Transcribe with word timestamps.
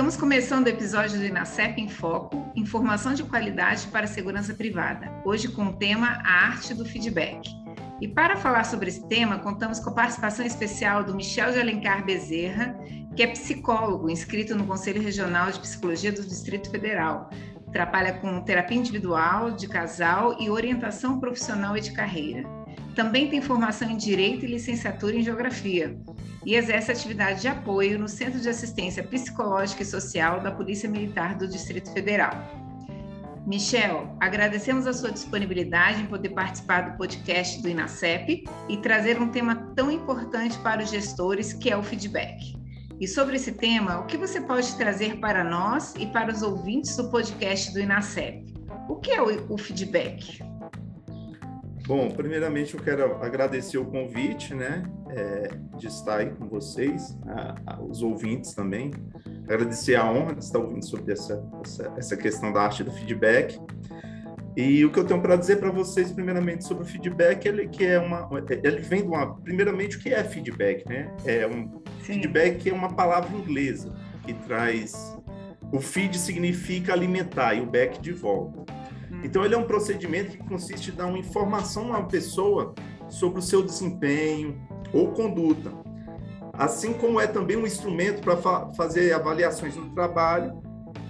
Estamos 0.00 0.16
começando 0.16 0.64
o 0.64 0.70
episódio 0.70 1.18
do 1.18 1.26
Inacep 1.26 1.78
em 1.78 1.86
Foco, 1.86 2.50
informação 2.56 3.12
de 3.12 3.22
qualidade 3.22 3.86
para 3.88 4.06
a 4.06 4.08
segurança 4.08 4.54
privada. 4.54 5.12
Hoje 5.26 5.46
com 5.48 5.66
o 5.66 5.72
tema 5.74 6.22
A 6.24 6.46
Arte 6.46 6.72
do 6.72 6.86
Feedback. 6.86 7.50
E 8.00 8.08
para 8.08 8.38
falar 8.38 8.64
sobre 8.64 8.88
esse 8.88 9.06
tema, 9.08 9.40
contamos 9.40 9.78
com 9.78 9.90
a 9.90 9.92
participação 9.92 10.46
especial 10.46 11.04
do 11.04 11.14
Michel 11.14 11.52
de 11.52 11.60
Alencar 11.60 12.02
Bezerra, 12.02 12.80
que 13.14 13.22
é 13.22 13.26
psicólogo 13.26 14.08
inscrito 14.08 14.54
no 14.54 14.66
Conselho 14.66 15.02
Regional 15.02 15.50
de 15.50 15.60
Psicologia 15.60 16.10
do 16.10 16.24
Distrito 16.24 16.70
Federal. 16.70 17.28
Trabalha 17.70 18.14
com 18.14 18.40
terapia 18.40 18.78
individual, 18.78 19.50
de 19.50 19.68
casal 19.68 20.34
e 20.40 20.48
orientação 20.48 21.20
profissional 21.20 21.76
e 21.76 21.80
de 21.82 21.92
carreira. 21.92 22.59
Também 22.94 23.28
tem 23.28 23.40
formação 23.40 23.90
em 23.90 23.96
Direito 23.96 24.44
e 24.44 24.48
licenciatura 24.48 25.16
em 25.16 25.22
Geografia 25.22 25.96
e 26.44 26.54
exerce 26.54 26.90
atividade 26.90 27.42
de 27.42 27.48
apoio 27.48 27.98
no 27.98 28.08
Centro 28.08 28.40
de 28.40 28.48
Assistência 28.48 29.02
Psicológica 29.02 29.82
e 29.82 29.86
Social 29.86 30.40
da 30.40 30.50
Polícia 30.50 30.88
Militar 30.88 31.36
do 31.36 31.46
Distrito 31.46 31.92
Federal. 31.92 32.32
Michel, 33.46 34.16
agradecemos 34.20 34.86
a 34.86 34.92
sua 34.92 35.10
disponibilidade 35.10 36.02
em 36.02 36.06
poder 36.06 36.30
participar 36.30 36.90
do 36.90 36.96
podcast 36.96 37.60
do 37.62 37.68
INACEP 37.68 38.44
e 38.68 38.76
trazer 38.76 39.20
um 39.20 39.28
tema 39.28 39.72
tão 39.74 39.90
importante 39.90 40.58
para 40.58 40.82
os 40.82 40.90
gestores, 40.90 41.52
que 41.52 41.70
é 41.70 41.76
o 41.76 41.82
feedback. 41.82 42.54
E 43.00 43.08
sobre 43.08 43.36
esse 43.36 43.52
tema, 43.52 43.98
o 43.98 44.06
que 44.06 44.18
você 44.18 44.42
pode 44.42 44.76
trazer 44.76 45.18
para 45.20 45.42
nós 45.42 45.94
e 45.98 46.06
para 46.06 46.30
os 46.30 46.42
ouvintes 46.42 46.94
do 46.96 47.10
podcast 47.10 47.72
do 47.72 47.80
INACEP? 47.80 48.54
O 48.88 48.96
que 48.96 49.10
é 49.10 49.22
o, 49.22 49.56
feedback? 49.56 50.42
Bom, 51.90 52.08
primeiramente 52.08 52.72
eu 52.72 52.80
quero 52.80 53.16
agradecer 53.20 53.76
o 53.76 53.84
convite, 53.84 54.54
né, 54.54 54.84
é, 55.08 55.48
de 55.76 55.88
estar 55.88 56.18
aí 56.18 56.30
com 56.30 56.46
vocês, 56.48 57.18
a, 57.26 57.56
a, 57.66 57.82
os 57.82 58.00
ouvintes 58.00 58.54
também. 58.54 58.92
Agradecer 59.42 59.96
a 59.96 60.08
honra 60.08 60.36
de 60.36 60.44
estar 60.44 60.60
ouvindo 60.60 60.84
sobre 60.84 61.12
essa, 61.12 61.44
essa, 61.64 61.92
essa 61.96 62.16
questão 62.16 62.52
da 62.52 62.62
arte 62.62 62.84
do 62.84 62.92
feedback. 62.92 63.60
E 64.56 64.84
o 64.84 64.92
que 64.92 65.00
eu 65.00 65.04
tenho 65.04 65.20
para 65.20 65.34
dizer 65.34 65.56
para 65.56 65.72
vocês, 65.72 66.12
primeiramente, 66.12 66.62
sobre 66.62 66.84
o 66.84 66.86
feedback, 66.86 67.46
ele 67.46 67.66
que 67.66 67.84
é 67.84 67.98
uma, 67.98 68.30
ele 68.48 68.78
vem 68.82 69.02
de 69.02 69.08
uma, 69.08 69.34
primeiramente, 69.40 69.96
o 69.96 70.00
que 70.00 70.10
é 70.10 70.22
feedback, 70.22 70.88
né? 70.88 71.12
É 71.24 71.44
um 71.44 71.82
Sim. 72.02 72.20
feedback 72.20 72.70
é 72.70 72.72
uma 72.72 72.94
palavra 72.94 73.36
inglesa 73.36 73.92
que 74.24 74.32
traz 74.32 75.18
o 75.72 75.80
feed 75.80 76.16
significa 76.18 76.92
alimentar 76.92 77.54
e 77.54 77.60
o 77.60 77.66
back 77.66 78.00
de 78.00 78.12
volta. 78.12 78.79
Então, 79.22 79.44
ele 79.44 79.54
é 79.54 79.58
um 79.58 79.66
procedimento 79.66 80.36
que 80.36 80.48
consiste 80.48 80.90
em 80.90 80.94
dar 80.94 81.06
uma 81.06 81.18
informação 81.18 81.90
uma 81.90 82.06
pessoa 82.06 82.74
sobre 83.08 83.40
o 83.40 83.42
seu 83.42 83.62
desempenho 83.62 84.60
ou 84.92 85.12
conduta, 85.12 85.72
assim 86.54 86.92
como 86.92 87.20
é 87.20 87.26
também 87.26 87.56
um 87.56 87.66
instrumento 87.66 88.22
para 88.22 88.36
fa 88.36 88.72
fazer 88.74 89.12
avaliações 89.12 89.76
no 89.76 89.90
trabalho 89.90 90.62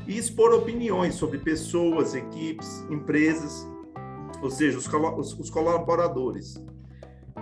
e 0.07 0.17
expor 0.17 0.53
opiniões 0.53 1.15
sobre 1.15 1.39
pessoas, 1.39 2.15
equipes, 2.15 2.85
empresas, 2.91 3.69
ou 4.43 4.51
seja, 4.51 4.79
os, 4.79 4.87
os, 4.87 5.39
os 5.39 5.51
colaboradores. 5.51 6.55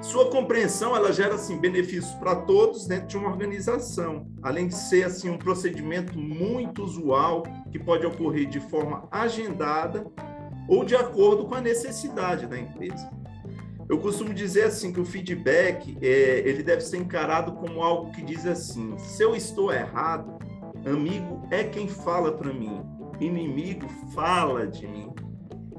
Sua 0.00 0.30
compreensão 0.30 0.94
ela 0.94 1.12
gera 1.12 1.34
assim 1.34 1.58
benefícios 1.58 2.14
para 2.14 2.36
todos 2.36 2.86
dentro 2.86 3.08
de 3.08 3.16
uma 3.16 3.30
organização, 3.30 4.28
além 4.42 4.68
de 4.68 4.74
ser 4.74 5.04
assim 5.04 5.28
um 5.28 5.38
procedimento 5.38 6.16
muito 6.16 6.84
usual 6.84 7.42
que 7.72 7.78
pode 7.78 8.06
ocorrer 8.06 8.48
de 8.48 8.60
forma 8.60 9.08
agendada 9.10 10.06
ou 10.68 10.84
de 10.84 10.94
acordo 10.94 11.46
com 11.46 11.54
a 11.54 11.60
necessidade 11.60 12.46
da 12.46 12.58
empresa. 12.58 13.10
Eu 13.88 13.98
costumo 13.98 14.34
dizer 14.34 14.64
assim 14.64 14.92
que 14.92 15.00
o 15.00 15.04
feedback 15.04 15.96
é, 16.02 16.42
ele 16.46 16.62
deve 16.62 16.82
ser 16.82 16.98
encarado 16.98 17.52
como 17.52 17.82
algo 17.82 18.12
que 18.12 18.20
diz 18.20 18.44
assim: 18.44 18.96
se 18.98 19.22
eu 19.22 19.34
estou 19.34 19.72
errado, 19.72 20.38
amigo 20.84 21.48
é 21.50 21.64
quem 21.64 21.88
fala 21.88 22.32
para 22.32 22.52
mim, 22.52 22.82
inimigo 23.18 23.88
fala 24.14 24.66
de 24.66 24.86
mim. 24.86 25.10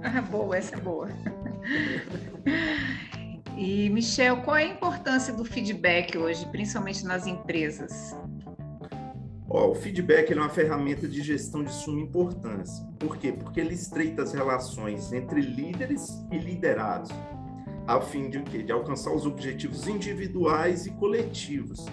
Ah, 0.02 0.22
boa, 0.22 0.58
essa 0.58 0.76
é 0.76 0.80
boa. 0.80 1.10
e 3.56 3.90
Michel, 3.92 4.38
qual 4.38 4.58
é 4.58 4.64
a 4.64 4.68
importância 4.68 5.32
do 5.34 5.46
feedback 5.46 6.18
hoje, 6.18 6.46
principalmente 6.48 7.06
nas 7.06 7.28
empresas? 7.28 8.18
Ó, 9.52 9.72
o 9.72 9.76
feedback 9.76 10.32
é 10.32 10.36
uma 10.36 10.48
ferramenta 10.48 11.08
de 11.08 11.24
gestão 11.24 11.64
de 11.64 11.74
suma 11.74 12.00
importância. 12.00 12.86
Por 13.00 13.18
quê? 13.18 13.32
Porque 13.32 13.60
ele 13.60 13.74
estreita 13.74 14.22
as 14.22 14.32
relações 14.32 15.12
entre 15.12 15.42
líderes 15.42 16.24
e 16.32 16.38
liderados, 16.38 17.10
a 17.88 18.00
fim 18.00 18.30
de, 18.30 18.42
de 18.44 18.72
alcançar 18.72 19.12
os 19.12 19.26
objetivos 19.26 19.88
individuais 19.88 20.86
e 20.86 20.92
coletivos. 20.92 21.84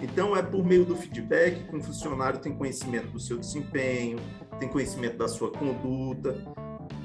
Então, 0.00 0.36
é 0.36 0.42
por 0.42 0.64
meio 0.64 0.84
do 0.84 0.94
feedback 0.94 1.64
que 1.68 1.74
um 1.74 1.82
funcionário 1.82 2.38
tem 2.38 2.54
conhecimento 2.54 3.08
do 3.08 3.18
seu 3.18 3.36
desempenho, 3.36 4.18
tem 4.60 4.68
conhecimento 4.68 5.18
da 5.18 5.26
sua 5.26 5.50
conduta 5.50 6.36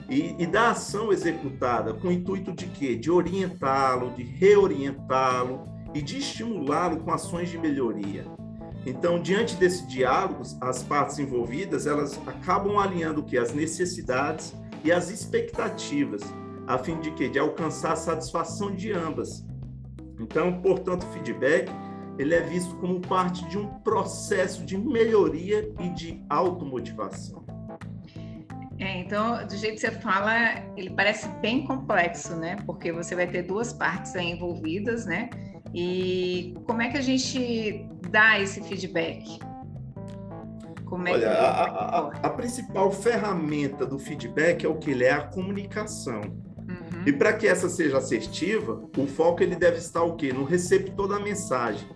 e, 0.08 0.36
e 0.38 0.46
da 0.46 0.72
ação 0.72 1.12
executada 1.12 1.94
com 1.96 2.10
o 2.10 2.12
intuito 2.12 2.54
de 2.54 2.68
quê? 2.68 2.96
De 2.96 3.10
orientá-lo, 3.10 4.12
de 4.12 4.22
reorientá-lo 4.22 5.66
e 5.94 6.04
de 6.04 6.20
estimulá-lo 6.20 7.00
com 7.00 7.12
ações 7.12 7.50
de 7.50 7.58
melhoria. 7.58 8.26
Então, 8.88 9.22
diante 9.22 9.58
desse 9.58 9.86
diálogo, 9.86 10.44
as 10.62 10.82
partes 10.82 11.20
envolvidas, 11.20 11.86
elas 11.86 12.18
acabam 12.26 12.80
alinhando 12.80 13.20
o 13.20 13.24
que 13.26 13.38
as 13.38 13.54
necessidades 13.54 14.56
e 14.82 14.94
as 14.94 15.10
expectativas, 15.10 16.22
a 16.66 16.78
fim 16.78 16.98
de 17.02 17.12
que 17.12 17.28
de 17.28 17.38
alcançar 17.38 17.92
a 17.92 17.96
satisfação 17.98 18.74
de 18.74 18.94
ambas. 18.94 19.46
Então, 20.18 20.62
portanto, 20.62 21.04
o 21.04 21.08
feedback 21.08 21.70
ele 22.18 22.34
é 22.34 22.40
visto 22.40 22.74
como 22.78 23.02
parte 23.02 23.46
de 23.50 23.58
um 23.58 23.68
processo 23.82 24.66
de 24.66 24.78
melhoria 24.78 25.70
e 25.82 25.90
de 25.90 26.24
automotivação. 26.30 27.46
É, 28.80 29.00
então, 29.00 29.46
do 29.46 29.58
jeito 29.58 29.74
que 29.76 29.82
você 29.82 29.92
fala, 29.92 30.32
ele 30.78 30.92
parece 30.92 31.28
bem 31.42 31.66
complexo, 31.66 32.38
né? 32.38 32.56
Porque 32.66 32.94
você 32.94 33.16
vai 33.16 33.28
ter 33.28 33.42
duas 33.42 33.74
partes 33.74 34.16
envolvidas, 34.16 35.06
né? 35.06 35.30
E 35.74 36.56
como 36.66 36.82
é 36.82 36.90
que 36.90 36.98
a 36.98 37.02
gente 37.02 37.88
dá 38.10 38.40
esse 38.40 38.62
feedback? 38.62 39.40
Como 40.86 41.08
é 41.08 41.12
Olha, 41.12 41.28
que... 41.28 41.36
a, 41.36 41.50
a, 41.50 42.08
a, 42.24 42.30
principal 42.30 42.92
ferramenta 42.92 43.86
do 43.86 44.00
feedback 44.00 44.66
é 44.66 44.70
o 44.70 44.76
que 44.76 44.92
ele 44.92 45.04
é 45.04 45.12
a 45.12 45.22
comunicação. 45.22 46.22
Uhum. 46.22 47.04
E 47.06 47.12
para 47.12 47.34
que 47.34 47.48
essa 47.48 47.70
seja 47.70 47.98
assertiva, 47.98 48.82
o 48.98 49.06
foco 49.06 49.44
ele 49.44 49.56
deve 49.56 49.78
estar 49.78 50.04
o 50.04 50.16
quê? 50.16 50.32
No 50.32 50.46
receptor 50.46 51.08
da 51.08 51.20
mensagem. 51.20 51.88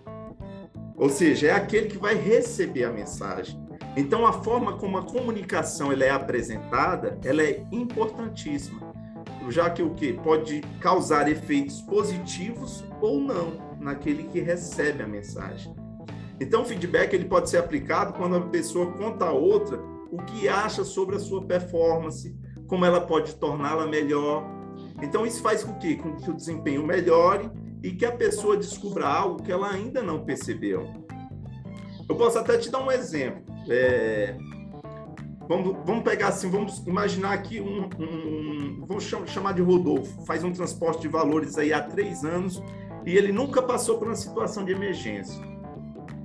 Ou 0.94 1.08
seja, 1.08 1.48
é 1.48 1.52
aquele 1.52 1.88
que 1.88 1.98
vai 1.98 2.14
receber 2.14 2.84
a 2.84 2.92
mensagem. 2.92 3.60
Então, 3.96 4.26
a 4.26 4.32
forma 4.32 4.74
como 4.78 4.98
a 4.98 5.02
comunicação 5.02 5.92
ela 5.92 6.04
é 6.04 6.10
apresentada, 6.10 7.18
ela 7.24 7.42
é 7.42 7.64
importantíssima, 7.72 8.92
já 9.48 9.68
que 9.68 9.82
o 9.82 9.94
que 9.94 10.12
pode 10.14 10.62
causar 10.80 11.28
efeitos 11.28 11.80
positivos 11.82 12.84
ou 13.00 13.20
não 13.20 13.71
naquele 13.82 14.24
que 14.24 14.40
recebe 14.40 15.02
a 15.02 15.06
mensagem. 15.06 15.74
Então, 16.40 16.62
o 16.62 16.64
feedback 16.64 17.14
ele 17.14 17.24
pode 17.24 17.50
ser 17.50 17.58
aplicado 17.58 18.14
quando 18.14 18.36
a 18.36 18.40
pessoa 18.40 18.92
conta 18.92 19.26
a 19.26 19.32
outra 19.32 19.78
o 20.10 20.16
que 20.24 20.48
acha 20.48 20.84
sobre 20.84 21.16
a 21.16 21.18
sua 21.18 21.44
performance, 21.44 22.36
como 22.66 22.84
ela 22.84 23.00
pode 23.00 23.34
torná-la 23.36 23.86
melhor. 23.86 24.44
Então, 25.02 25.26
isso 25.26 25.42
faz 25.42 25.62
com 25.62 25.74
que, 25.74 25.96
com 25.96 26.16
que 26.16 26.30
o 26.30 26.34
desempenho 26.34 26.86
melhore 26.86 27.50
e 27.82 27.92
que 27.92 28.04
a 28.04 28.12
pessoa 28.12 28.56
descubra 28.56 29.06
algo 29.06 29.42
que 29.42 29.50
ela 29.50 29.70
ainda 29.70 30.02
não 30.02 30.24
percebeu. 30.24 30.86
Eu 32.08 32.16
posso 32.16 32.38
até 32.38 32.58
te 32.58 32.70
dar 32.70 32.84
um 32.84 32.90
exemplo. 32.90 33.42
É... 33.68 34.36
Vamos, 35.48 35.76
vamos 35.84 36.04
pegar 36.04 36.28
assim, 36.28 36.48
vamos 36.48 36.78
imaginar 36.86 37.32
aqui 37.32 37.60
um, 37.60 37.88
um, 37.98 38.84
vamos 38.86 39.04
chamar 39.26 39.52
de 39.52 39.60
Rodolfo, 39.60 40.24
faz 40.24 40.44
um 40.44 40.52
transporte 40.52 41.02
de 41.02 41.08
valores 41.08 41.58
aí 41.58 41.72
há 41.72 41.80
três 41.82 42.24
anos 42.24 42.62
e 43.04 43.16
ele 43.16 43.32
nunca 43.32 43.62
passou 43.62 43.98
por 43.98 44.08
uma 44.08 44.16
situação 44.16 44.64
de 44.64 44.72
emergência. 44.72 45.40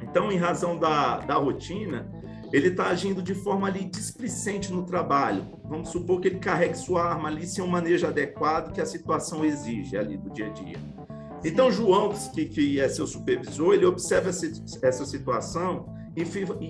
Então, 0.02 0.32
em 0.32 0.38
razão 0.38 0.78
da, 0.78 1.20
da 1.20 1.36
rotina, 1.36 2.10
ele 2.52 2.70
está 2.70 2.88
agindo 2.88 3.22
de 3.22 3.34
forma 3.34 3.68
ali 3.68 3.84
displicente 3.86 4.72
no 4.72 4.84
trabalho. 4.84 5.46
Vamos 5.66 5.90
supor 5.90 6.22
que 6.22 6.30
ele 6.30 6.40
carregue 6.40 6.78
sua 6.78 7.04
arma 7.04 7.28
ali 7.28 7.46
sem 7.46 7.64
um 7.64 7.68
manejo 7.68 8.08
adequado 8.08 8.74
que 8.74 8.80
a 8.80 8.86
situação 8.86 9.44
exige 9.44 9.98
ali 9.98 10.18
do 10.18 10.30
dia 10.30 10.48
a 10.48 10.50
dia. 10.50 10.78
Então, 11.44 11.72
João, 11.72 12.14
que, 12.34 12.46
que 12.46 12.80
é 12.80 12.90
seu 12.90 13.06
supervisor, 13.06 13.74
ele 13.74 13.86
observa 13.86 14.30
essa, 14.30 14.48
essa 14.82 15.06
situação 15.06 15.94
e 16.16 16.24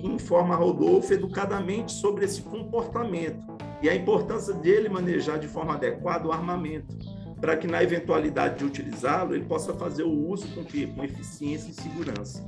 informa 0.06 0.54
Rodolfo 0.54 1.12
educadamente 1.12 1.92
sobre 1.92 2.26
esse 2.26 2.42
comportamento 2.42 3.46
e 3.80 3.88
a 3.88 3.94
importância 3.94 4.52
dele 4.52 4.88
manejar 4.88 5.38
de 5.38 5.48
forma 5.48 5.74
adequada 5.74 6.28
o 6.28 6.32
armamento, 6.32 6.98
para 7.40 7.56
que 7.56 7.66
na 7.66 7.82
eventualidade 7.82 8.58
de 8.58 8.64
utilizá-lo, 8.64 9.34
ele 9.34 9.44
possa 9.44 9.72
fazer 9.74 10.02
o 10.02 10.28
uso 10.28 10.48
com, 10.54 10.64
que, 10.64 10.86
com 10.86 11.04
eficiência 11.04 11.70
e 11.70 11.74
segurança. 11.74 12.46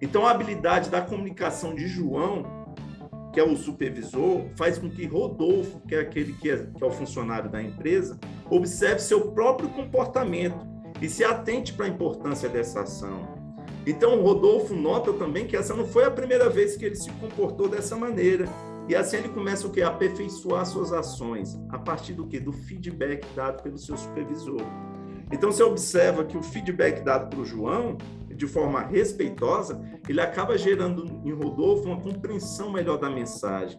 Então, 0.00 0.26
a 0.26 0.30
habilidade 0.30 0.90
da 0.90 1.00
comunicação 1.00 1.74
de 1.74 1.88
João, 1.88 2.44
que 3.32 3.40
é 3.40 3.42
o 3.42 3.56
supervisor, 3.56 4.44
faz 4.56 4.78
com 4.78 4.88
que 4.88 5.06
Rodolfo, 5.06 5.80
que 5.86 5.94
é 5.94 6.00
aquele 6.00 6.32
que 6.34 6.50
é, 6.50 6.56
que 6.56 6.84
é 6.84 6.86
o 6.86 6.90
funcionário 6.90 7.50
da 7.50 7.62
empresa, 7.62 8.18
observe 8.48 9.00
seu 9.00 9.32
próprio 9.32 9.68
comportamento 9.70 10.66
e 11.00 11.08
se 11.08 11.24
atente 11.24 11.72
para 11.72 11.86
a 11.86 11.88
importância 11.88 12.48
dessa 12.48 12.82
ação. 12.82 13.36
Então, 13.86 14.20
Rodolfo 14.22 14.74
nota 14.74 15.12
também 15.14 15.46
que 15.46 15.56
essa 15.56 15.74
não 15.74 15.86
foi 15.86 16.04
a 16.04 16.10
primeira 16.10 16.50
vez 16.50 16.76
que 16.76 16.84
ele 16.84 16.96
se 16.96 17.10
comportou 17.12 17.68
dessa 17.68 17.96
maneira. 17.96 18.46
E 18.88 18.96
assim 18.96 19.18
ele 19.18 19.28
começa 19.28 19.66
o 19.66 19.70
que? 19.70 19.82
Aperfeiçoar 19.82 20.64
suas 20.64 20.92
ações. 20.92 21.60
A 21.68 21.78
partir 21.78 22.14
do 22.14 22.26
que? 22.26 22.40
Do 22.40 22.52
feedback 22.52 23.26
dado 23.36 23.62
pelo 23.62 23.76
seu 23.76 23.96
supervisor. 23.96 24.62
Então, 25.30 25.52
você 25.52 25.62
observa 25.62 26.24
que 26.24 26.38
o 26.38 26.42
feedback 26.42 27.02
dado 27.02 27.28
para 27.28 27.40
o 27.40 27.44
João, 27.44 27.98
de 28.34 28.46
forma 28.46 28.80
respeitosa, 28.80 29.78
ele 30.08 30.22
acaba 30.22 30.56
gerando 30.56 31.20
em 31.22 31.32
Rodolfo 31.32 31.84
uma 31.84 32.00
compreensão 32.00 32.72
melhor 32.72 32.96
da 32.96 33.10
mensagem. 33.10 33.78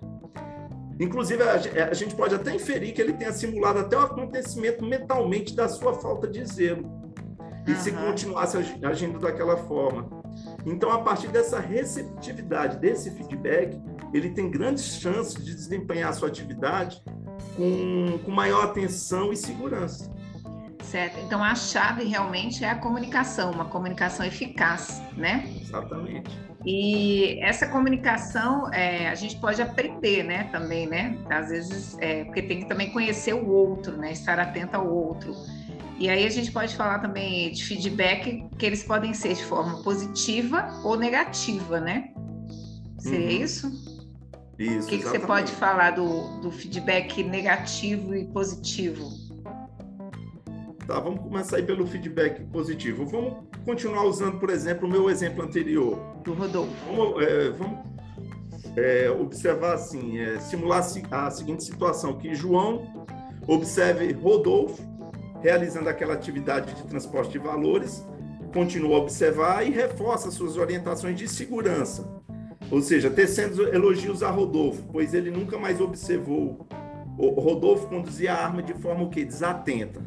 Inclusive, 1.00 1.42
a 1.42 1.94
gente 1.94 2.14
pode 2.14 2.36
até 2.36 2.54
inferir 2.54 2.94
que 2.94 3.02
ele 3.02 3.14
tenha 3.14 3.32
simulado 3.32 3.80
até 3.80 3.98
o 3.98 4.02
acontecimento 4.02 4.86
mentalmente 4.86 5.56
da 5.56 5.68
sua 5.68 5.94
falta 5.94 6.28
de 6.28 6.46
zelo 6.46 7.00
e 7.66 7.74
se 7.76 7.92
continuasse 7.92 8.58
agindo 8.84 9.18
daquela 9.18 9.58
forma. 9.58 10.08
Então, 10.66 10.92
a 10.92 11.00
partir 11.00 11.30
dessa 11.30 11.60
receptividade, 11.60 12.78
desse 12.78 13.10
feedback, 13.12 13.80
ele 14.14 14.30
tem 14.30 14.50
grandes 14.50 15.00
chances 15.00 15.44
de 15.44 15.54
desempenhar 15.54 16.10
a 16.10 16.14
sua 16.14 16.28
atividade 16.28 17.02
com, 17.56 18.20
com 18.24 18.32
maior 18.32 18.66
atenção 18.66 19.32
e 19.32 19.38
segurança. 19.38 20.12
Certo. 20.84 21.20
Então, 21.20 21.44
a 21.44 21.54
chave 21.54 22.04
realmente 22.06 22.64
é 22.64 22.70
a 22.70 22.76
comunicação, 22.76 23.52
uma 23.52 23.66
comunicação 23.66 24.26
eficaz, 24.26 25.02
né? 25.16 25.48
Exatamente. 25.62 26.32
E 26.66 27.40
essa 27.42 27.68
comunicação 27.68 28.74
é, 28.74 29.08
a 29.08 29.14
gente 29.14 29.38
pode 29.40 29.62
aprender, 29.62 30.24
né? 30.24 30.46
Também, 30.46 30.88
né? 30.88 31.16
Às 31.30 31.50
vezes, 31.50 31.98
é, 32.00 32.24
porque 32.24 32.42
tem 32.42 32.62
que 32.62 32.66
também 32.68 32.92
conhecer 32.92 33.34
o 33.34 33.48
outro, 33.48 33.98
né? 33.98 34.12
Estar 34.12 34.40
atento 34.40 34.76
ao 34.76 34.92
outro. 34.92 35.36
E 36.00 36.10
aí 36.10 36.26
a 36.26 36.30
gente 36.30 36.52
pode 36.52 36.76
falar 36.76 37.00
também 37.00 37.52
de 37.52 37.64
feedback 37.64 38.48
que 38.58 38.66
eles 38.66 38.84
podem 38.84 39.14
ser 39.14 39.36
de 39.36 39.44
forma 39.44 39.84
positiva 39.84 40.70
ou 40.84 40.98
negativa, 40.98 41.80
né? 41.80 42.12
Seria 42.98 43.38
uhum. 43.38 43.44
isso? 43.44 43.89
Isso. 44.60 44.88
O 44.88 44.90
que, 44.90 44.98
que 44.98 45.06
você 45.06 45.20
pode 45.20 45.54
falar 45.54 45.92
do, 45.92 46.42
do 46.42 46.52
feedback 46.52 47.24
negativo 47.24 48.14
e 48.14 48.26
positivo? 48.26 49.10
Tá, 50.86 51.00
vamos 51.00 51.22
começar 51.22 51.58
aí 51.58 51.64
pelo 51.64 51.88
feedback 51.88 52.44
positivo. 52.48 53.06
Vamos 53.06 53.46
continuar 53.64 54.04
usando, 54.04 54.38
por 54.38 54.50
exemplo, 54.50 54.86
o 54.86 54.92
meu 54.92 55.10
exemplo 55.10 55.44
anterior. 55.44 55.98
Do 56.24 56.34
Rodolfo. 56.34 56.74
Vamos, 56.88 57.24
é, 57.24 57.50
vamos 57.52 57.80
é, 58.76 59.10
observar 59.10 59.76
assim, 59.76 60.20
é, 60.20 60.40
simular 60.40 60.86
a 61.12 61.32
seguinte 61.32 61.64
situação, 61.64 62.18
que 62.18 62.36
João 62.36 63.06
observe 63.48 64.12
Rodolfo 64.12 64.84
realizando 65.42 65.88
aquela 65.88 66.16
atividade 66.16 66.74
de 66.74 66.84
transporte 66.84 67.32
de 67.32 67.40
valores, 67.40 68.06
continua 68.54 68.98
a 68.98 69.00
observar 69.00 69.66
e 69.66 69.70
reforça 69.70 70.30
suas 70.32 70.58
orientações 70.58 71.18
de 71.18 71.30
segurança. 71.30 72.19
Ou 72.72 72.82
seja, 72.82 73.10
tecendo 73.10 73.68
elogios 73.74 74.22
a 74.22 74.30
Rodolfo, 74.30 74.84
pois 74.92 75.14
ele 75.14 75.32
nunca 75.32 75.58
mais 75.58 75.82
observou. 75.82 76.68
O 77.18 77.42
Rodolfo 77.42 77.88
conduzia 77.88 78.34
a 78.34 78.46
arma 78.46 78.62
de 78.62 78.74
forma 78.74 79.04
o 79.04 79.10
quê? 79.10 79.26
Desatenta. 79.26 80.02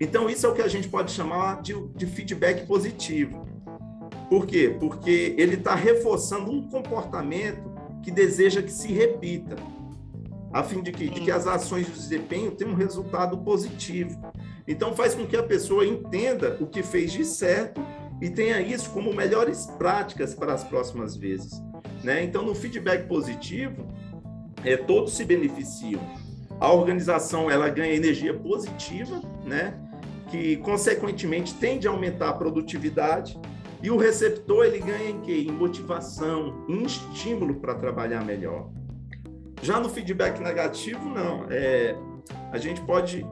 Então, 0.00 0.28
isso 0.28 0.46
é 0.46 0.48
o 0.48 0.54
que 0.54 0.62
a 0.62 0.68
gente 0.68 0.88
pode 0.88 1.12
chamar 1.12 1.62
de, 1.62 1.74
de 1.94 2.06
feedback 2.06 2.66
positivo. 2.66 3.46
Por 4.28 4.46
quê? 4.46 4.74
Porque 4.80 5.34
ele 5.38 5.54
está 5.54 5.74
reforçando 5.74 6.50
um 6.50 6.68
comportamento 6.68 7.70
que 8.02 8.10
deseja 8.10 8.62
que 8.62 8.72
se 8.72 8.90
repita, 8.90 9.54
a 10.52 10.62
fim 10.62 10.82
de 10.82 10.90
que, 10.90 11.08
de 11.08 11.20
que 11.20 11.30
as 11.30 11.46
ações 11.46 11.86
de 11.86 11.92
desempenho 11.92 12.50
tenham 12.50 12.72
um 12.72 12.76
resultado 12.76 13.38
positivo. 13.38 14.20
Então 14.66 14.94
faz 14.94 15.14
com 15.14 15.26
que 15.26 15.36
a 15.36 15.42
pessoa 15.42 15.86
entenda 15.86 16.56
o 16.60 16.66
que 16.66 16.82
fez 16.82 17.12
de 17.12 17.24
certo 17.24 17.80
e 18.20 18.28
tenha 18.28 18.60
isso 18.60 18.90
como 18.90 19.14
melhores 19.14 19.66
práticas 19.78 20.34
para 20.34 20.52
as 20.52 20.64
próximas 20.64 21.16
vezes. 21.16 21.52
Né? 22.02 22.24
Então, 22.24 22.42
no 22.44 22.54
feedback 22.54 23.06
positivo, 23.06 23.86
é, 24.64 24.76
todos 24.76 25.14
se 25.14 25.24
beneficiam. 25.24 26.00
A 26.60 26.72
organização 26.72 27.50
ela 27.50 27.68
ganha 27.68 27.94
energia 27.94 28.34
positiva, 28.34 29.20
né? 29.44 29.74
que 30.30 30.56
consequentemente 30.58 31.54
tende 31.54 31.86
a 31.86 31.90
aumentar 31.90 32.30
a 32.30 32.32
produtividade 32.32 33.38
e 33.82 33.90
o 33.90 33.96
receptor 33.96 34.64
ele 34.64 34.78
ganha 34.78 35.10
em 35.10 35.20
quê? 35.20 35.44
Em 35.46 35.52
motivação, 35.52 36.64
em 36.68 36.84
estímulo 36.84 37.56
para 37.56 37.74
trabalhar 37.74 38.24
melhor. 38.24 38.70
Já 39.60 39.78
no 39.78 39.88
feedback 39.88 40.40
negativo, 40.40 41.04
não. 41.08 41.46
É, 41.50 41.96
a 42.50 42.58
gente 42.58 42.80
pode 42.82 43.26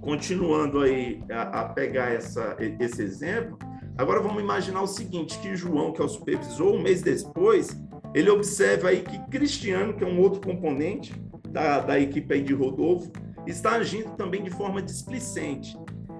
continuando 0.00 0.80
aí 0.80 1.20
a, 1.28 1.60
a 1.60 1.64
pegar 1.68 2.12
essa, 2.12 2.56
esse 2.78 3.02
exemplo, 3.02 3.58
agora 3.96 4.20
vamos 4.20 4.42
imaginar 4.42 4.82
o 4.82 4.86
seguinte, 4.86 5.38
que 5.38 5.56
João, 5.56 5.92
que 5.92 6.00
é 6.00 6.04
o 6.04 6.08
supervisor, 6.08 6.74
um 6.74 6.82
mês 6.82 7.02
depois, 7.02 7.76
ele 8.14 8.30
observa 8.30 8.88
aí 8.88 9.02
que 9.02 9.18
Cristiano, 9.30 9.94
que 9.94 10.04
é 10.04 10.06
um 10.06 10.20
outro 10.20 10.40
componente 10.40 11.14
da, 11.48 11.80
da 11.80 12.00
equipe 12.00 12.32
aí 12.34 12.42
de 12.42 12.54
Rodolfo, 12.54 13.10
está 13.46 13.72
agindo 13.72 14.16
também 14.16 14.42
de 14.42 14.50
forma 14.50 14.82
displicente. 14.82 15.76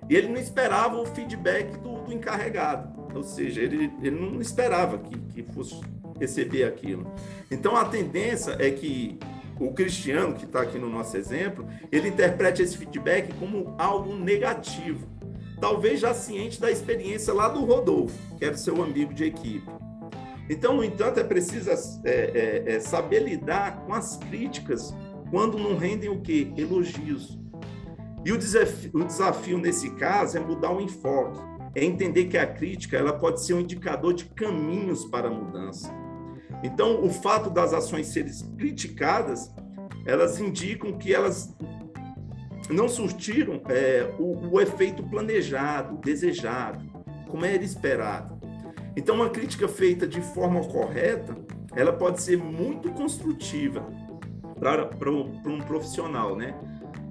E 0.08 0.14
ele 0.14 0.28
não 0.28 0.36
esperava 0.36 0.96
o 0.96 1.06
feedback 1.06 1.76
do, 1.78 2.02
do 2.02 2.12
encarregado, 2.12 2.94
ou 3.14 3.22
seja, 3.22 3.60
ele, 3.60 3.90
ele 4.02 4.18
não 4.18 4.40
esperava 4.40 4.98
que, 4.98 5.18
que 5.18 5.42
fosse 5.52 5.80
receber 6.18 6.64
aquilo. 6.64 7.12
Então 7.50 7.76
a 7.76 7.84
tendência 7.84 8.56
é 8.58 8.70
que 8.70 9.18
o 9.58 9.72
Cristiano, 9.72 10.34
que 10.34 10.44
está 10.44 10.62
aqui 10.62 10.78
no 10.78 10.88
nosso 10.88 11.16
exemplo, 11.16 11.66
ele 11.90 12.08
interpreta 12.08 12.62
esse 12.62 12.76
feedback 12.76 13.32
como 13.34 13.74
algo 13.78 14.14
negativo, 14.14 15.08
talvez 15.60 16.00
já 16.00 16.12
ciente 16.14 16.60
da 16.60 16.70
experiência 16.70 17.32
lá 17.32 17.48
do 17.48 17.64
Rodolfo, 17.64 18.16
que 18.36 18.44
era 18.44 18.56
seu 18.56 18.82
amigo 18.82 19.12
de 19.14 19.24
equipe. 19.24 19.66
Então, 20.48 20.76
no 20.76 20.84
entanto, 20.84 21.18
é 21.18 21.24
preciso 21.24 21.70
é, 22.04 22.10
é, 22.10 22.74
é 22.74 22.80
saber 22.80 23.20
lidar 23.20 23.84
com 23.84 23.92
as 23.92 24.16
críticas 24.16 24.94
quando 25.30 25.58
não 25.58 25.76
rendem 25.76 26.08
o 26.08 26.20
quê? 26.20 26.52
Elogios. 26.56 27.38
E 28.24 28.32
o 28.32 28.38
desafio, 28.38 28.90
o 28.94 29.04
desafio 29.04 29.58
nesse 29.58 29.90
caso 29.90 30.36
é 30.36 30.40
mudar 30.40 30.72
o 30.72 30.80
enfoque, 30.80 31.38
é 31.74 31.84
entender 31.84 32.26
que 32.26 32.38
a 32.38 32.46
crítica 32.46 32.96
ela 32.96 33.12
pode 33.12 33.42
ser 33.42 33.54
um 33.54 33.60
indicador 33.60 34.14
de 34.14 34.24
caminhos 34.24 35.04
para 35.04 35.28
a 35.28 35.30
mudança. 35.30 35.92
Então, 36.62 37.04
o 37.04 37.10
fato 37.10 37.50
das 37.50 37.72
ações 37.72 38.08
serem 38.08 38.32
criticadas, 38.56 39.52
elas 40.04 40.40
indicam 40.40 40.92
que 40.92 41.14
elas 41.14 41.54
não 42.70 42.88
surtiram 42.88 43.62
é, 43.68 44.08
o, 44.18 44.54
o 44.54 44.60
efeito 44.60 45.02
planejado, 45.02 45.98
desejado, 45.98 46.84
como 47.28 47.44
era 47.44 47.62
esperado. 47.62 48.36
Então, 48.96 49.16
uma 49.16 49.30
crítica 49.30 49.68
feita 49.68 50.06
de 50.06 50.20
forma 50.20 50.60
correta, 50.60 51.36
ela 51.74 51.92
pode 51.92 52.22
ser 52.22 52.38
muito 52.38 52.90
construtiva 52.92 53.86
para 54.58 55.10
um 55.10 55.60
profissional, 55.60 56.34
né? 56.34 56.54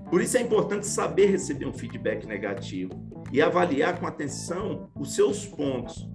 Por 0.10 0.22
isso 0.22 0.38
é 0.38 0.42
importante 0.42 0.88
saber 0.88 1.28
receber 1.28 1.66
um 1.66 1.74
feedback 1.74 2.26
negativo 2.26 2.92
e 3.32 3.42
avaliar 3.42 4.00
com 4.00 4.08
atenção 4.08 4.90
os 4.96 5.16
seus 5.16 5.46
pontos, 5.46 6.08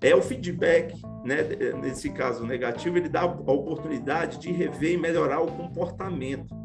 é 0.00 0.14
o 0.14 0.22
feedback, 0.22 1.00
né, 1.24 1.42
nesse 1.80 2.10
caso 2.10 2.44
negativo, 2.44 2.98
ele 2.98 3.08
dá 3.08 3.20
a 3.20 3.26
oportunidade 3.26 4.38
de 4.38 4.50
rever 4.50 4.94
e 4.94 4.96
melhorar 4.96 5.40
o 5.40 5.46
comportamento. 5.46 6.61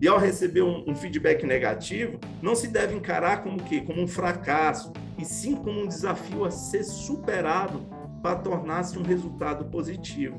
E 0.00 0.06
ao 0.06 0.18
receber 0.18 0.62
um, 0.62 0.84
um 0.86 0.94
feedback 0.94 1.44
negativo, 1.44 2.18
não 2.40 2.54
se 2.54 2.68
deve 2.68 2.94
encarar 2.94 3.42
como 3.42 3.62
que 3.62 3.80
como 3.80 4.00
um 4.00 4.06
fracasso, 4.06 4.92
e 5.18 5.24
sim 5.24 5.56
como 5.56 5.82
um 5.82 5.88
desafio 5.88 6.44
a 6.44 6.50
ser 6.50 6.84
superado 6.84 7.80
para 8.22 8.36
tornar-se 8.36 8.98
um 8.98 9.02
resultado 9.02 9.64
positivo. 9.66 10.38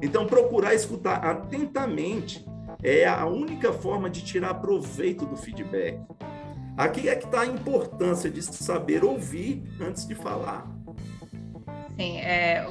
Então, 0.00 0.26
procurar 0.26 0.74
escutar 0.74 1.24
atentamente 1.24 2.44
é 2.82 3.06
a 3.06 3.26
única 3.26 3.72
forma 3.72 4.08
de 4.08 4.22
tirar 4.22 4.54
proveito 4.54 5.26
do 5.26 5.36
feedback. 5.36 5.98
Aqui 6.76 7.08
é 7.08 7.16
que 7.16 7.24
está 7.24 7.40
a 7.40 7.46
importância 7.46 8.30
de 8.30 8.42
saber 8.42 9.02
ouvir 9.02 9.62
antes 9.80 10.06
de 10.06 10.14
falar. 10.14 10.66
Sim, 11.98 12.18
é, 12.18 12.66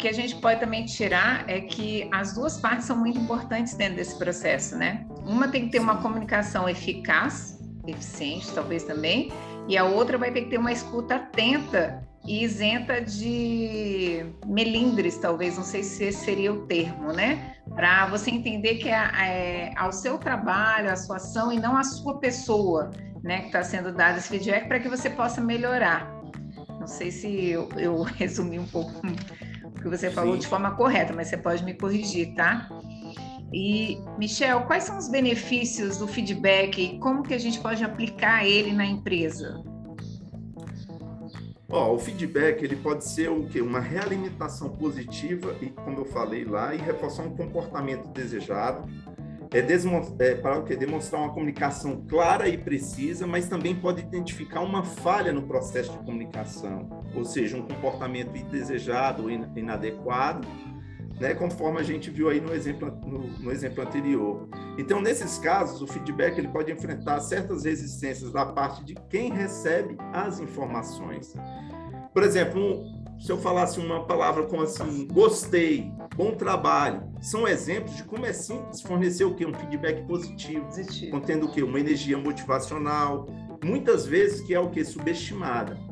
que 0.00 0.08
a 0.08 0.12
gente 0.12 0.36
pode 0.36 0.58
também 0.58 0.84
tirar 0.86 1.44
é 1.48 1.60
que 1.60 2.08
as 2.10 2.32
duas 2.32 2.58
partes 2.58 2.86
são 2.86 2.96
muito 2.96 3.18
importantes 3.18 3.74
dentro 3.74 3.96
desse 3.96 4.16
processo, 4.18 4.76
né? 4.76 5.06
Uma 5.26 5.48
tem 5.48 5.66
que 5.66 5.72
ter 5.72 5.78
uma 5.78 5.98
comunicação 5.98 6.68
eficaz, 6.68 7.60
eficiente, 7.86 8.50
talvez 8.52 8.82
também, 8.82 9.30
e 9.68 9.76
a 9.76 9.84
outra 9.84 10.16
vai 10.16 10.32
ter 10.32 10.42
que 10.42 10.50
ter 10.50 10.58
uma 10.58 10.72
escuta 10.72 11.16
atenta 11.16 12.02
e 12.26 12.42
isenta 12.42 13.00
de 13.00 14.24
melindres, 14.46 15.18
talvez, 15.18 15.56
não 15.56 15.64
sei 15.64 15.82
se 15.82 16.04
esse 16.04 16.24
seria 16.24 16.52
o 16.52 16.66
termo, 16.66 17.12
né? 17.12 17.56
Para 17.74 18.06
você 18.06 18.30
entender 18.30 18.76
que 18.76 18.88
é, 18.88 18.94
é, 18.94 19.72
ao 19.76 19.92
seu 19.92 20.18
trabalho, 20.18 20.90
à 20.90 20.96
sua 20.96 21.16
ação 21.16 21.52
e 21.52 21.58
não 21.58 21.76
à 21.76 21.84
sua 21.84 22.18
pessoa, 22.18 22.90
né, 23.22 23.40
que 23.40 23.46
está 23.46 23.62
sendo 23.62 23.92
dado 23.92 24.18
esse 24.18 24.28
feedback 24.28 24.66
para 24.66 24.80
que 24.80 24.88
você 24.88 25.10
possa 25.10 25.40
melhorar. 25.40 26.10
Não 26.78 26.86
sei 26.86 27.10
se 27.10 27.50
eu, 27.50 27.68
eu 27.76 28.02
resumi 28.16 28.58
um 28.58 28.66
pouco 28.66 28.92
que 29.80 29.88
você 29.88 30.10
falou 30.10 30.34
Sim. 30.34 30.40
de 30.40 30.46
forma 30.46 30.72
correta, 30.72 31.12
mas 31.12 31.28
você 31.28 31.36
pode 31.36 31.64
me 31.64 31.74
corrigir, 31.74 32.34
tá? 32.34 32.68
E, 33.52 33.98
Michel, 34.16 34.62
quais 34.62 34.84
são 34.84 34.96
os 34.96 35.08
benefícios 35.08 35.98
do 35.98 36.06
feedback 36.06 36.80
e 36.80 36.98
como 36.98 37.22
que 37.22 37.34
a 37.34 37.38
gente 37.38 37.58
pode 37.58 37.82
aplicar 37.82 38.46
ele 38.46 38.72
na 38.72 38.86
empresa? 38.86 39.62
Ó, 41.68 41.94
o 41.94 41.98
feedback 41.98 42.62
ele 42.62 42.76
pode 42.76 43.04
ser 43.04 43.30
o 43.30 43.46
quê? 43.46 43.60
Uma 43.60 43.80
realimentação 43.80 44.70
positiva 44.70 45.54
e, 45.60 45.66
como 45.66 46.00
eu 46.00 46.04
falei 46.04 46.44
lá, 46.44 46.74
e 46.74 46.78
reforçar 46.78 47.22
um 47.22 47.36
comportamento 47.36 48.08
desejado. 48.08 48.88
É, 49.52 49.58
é, 49.58 50.34
para 50.36 50.58
o 50.58 50.64
quê? 50.64 50.76
Demonstrar 50.76 51.22
uma 51.22 51.32
comunicação 51.32 52.04
clara 52.08 52.48
e 52.48 52.56
precisa, 52.56 53.26
mas 53.26 53.48
também 53.48 53.74
pode 53.74 54.00
identificar 54.00 54.60
uma 54.60 54.84
falha 54.84 55.32
no 55.32 55.42
processo 55.42 55.90
de 55.92 55.98
comunicação, 55.98 56.99
ou 57.14 57.24
seja, 57.24 57.56
um 57.56 57.62
comportamento 57.62 58.36
indesejado 58.36 59.24
ou 59.24 59.30
inadequado, 59.30 60.46
né, 61.20 61.34
conforme 61.34 61.78
a 61.78 61.82
gente 61.82 62.10
viu 62.10 62.30
aí 62.30 62.40
no 62.40 62.54
exemplo, 62.54 62.90
no, 63.06 63.18
no, 63.38 63.52
exemplo 63.52 63.84
anterior. 63.84 64.48
Então, 64.78 65.02
nesses 65.02 65.38
casos, 65.38 65.82
o 65.82 65.86
feedback 65.86 66.38
ele 66.38 66.48
pode 66.48 66.72
enfrentar 66.72 67.20
certas 67.20 67.64
resistências 67.64 68.32
da 68.32 68.46
parte 68.46 68.82
de 68.82 68.94
quem 69.10 69.30
recebe 69.30 69.96
as 70.14 70.40
informações. 70.40 71.34
Por 72.14 72.22
exemplo, 72.22 72.82
se 73.20 73.30
eu 73.30 73.36
falasse 73.36 73.78
uma 73.78 74.06
palavra 74.06 74.44
como 74.44 74.62
assim, 74.62 75.06
gostei, 75.08 75.92
bom 76.16 76.34
trabalho, 76.34 77.02
são 77.20 77.46
exemplos 77.46 77.94
de 77.94 78.04
como 78.04 78.24
é 78.24 78.32
simples 78.32 78.80
fornecer 78.80 79.24
o 79.24 79.34
quê? 79.34 79.44
Um 79.44 79.52
feedback 79.52 80.06
positivo, 80.06 80.64
positivo. 80.64 81.10
contendo 81.12 81.46
o 81.46 81.52
quê? 81.52 81.62
Uma 81.62 81.78
energia 81.78 82.16
motivacional, 82.16 83.26
muitas 83.62 84.06
vezes 84.06 84.40
que 84.40 84.54
é 84.54 84.58
o 84.58 84.70
que? 84.70 84.82
Subestimada. 84.82 85.89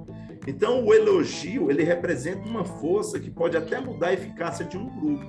Então, 0.49 0.83
o 0.83 0.95
elogio, 0.95 1.71
ele 1.71 1.85
representa 1.85 2.49
uma 2.49 2.65
força 2.65 3.21
que 3.21 3.31
pode 3.31 3.55
até 3.55 3.79
mudar 3.79 4.09
a 4.09 4.13
eficácia 4.15 4.65
de 4.65 4.79
um 4.79 4.89
grupo. 4.99 5.27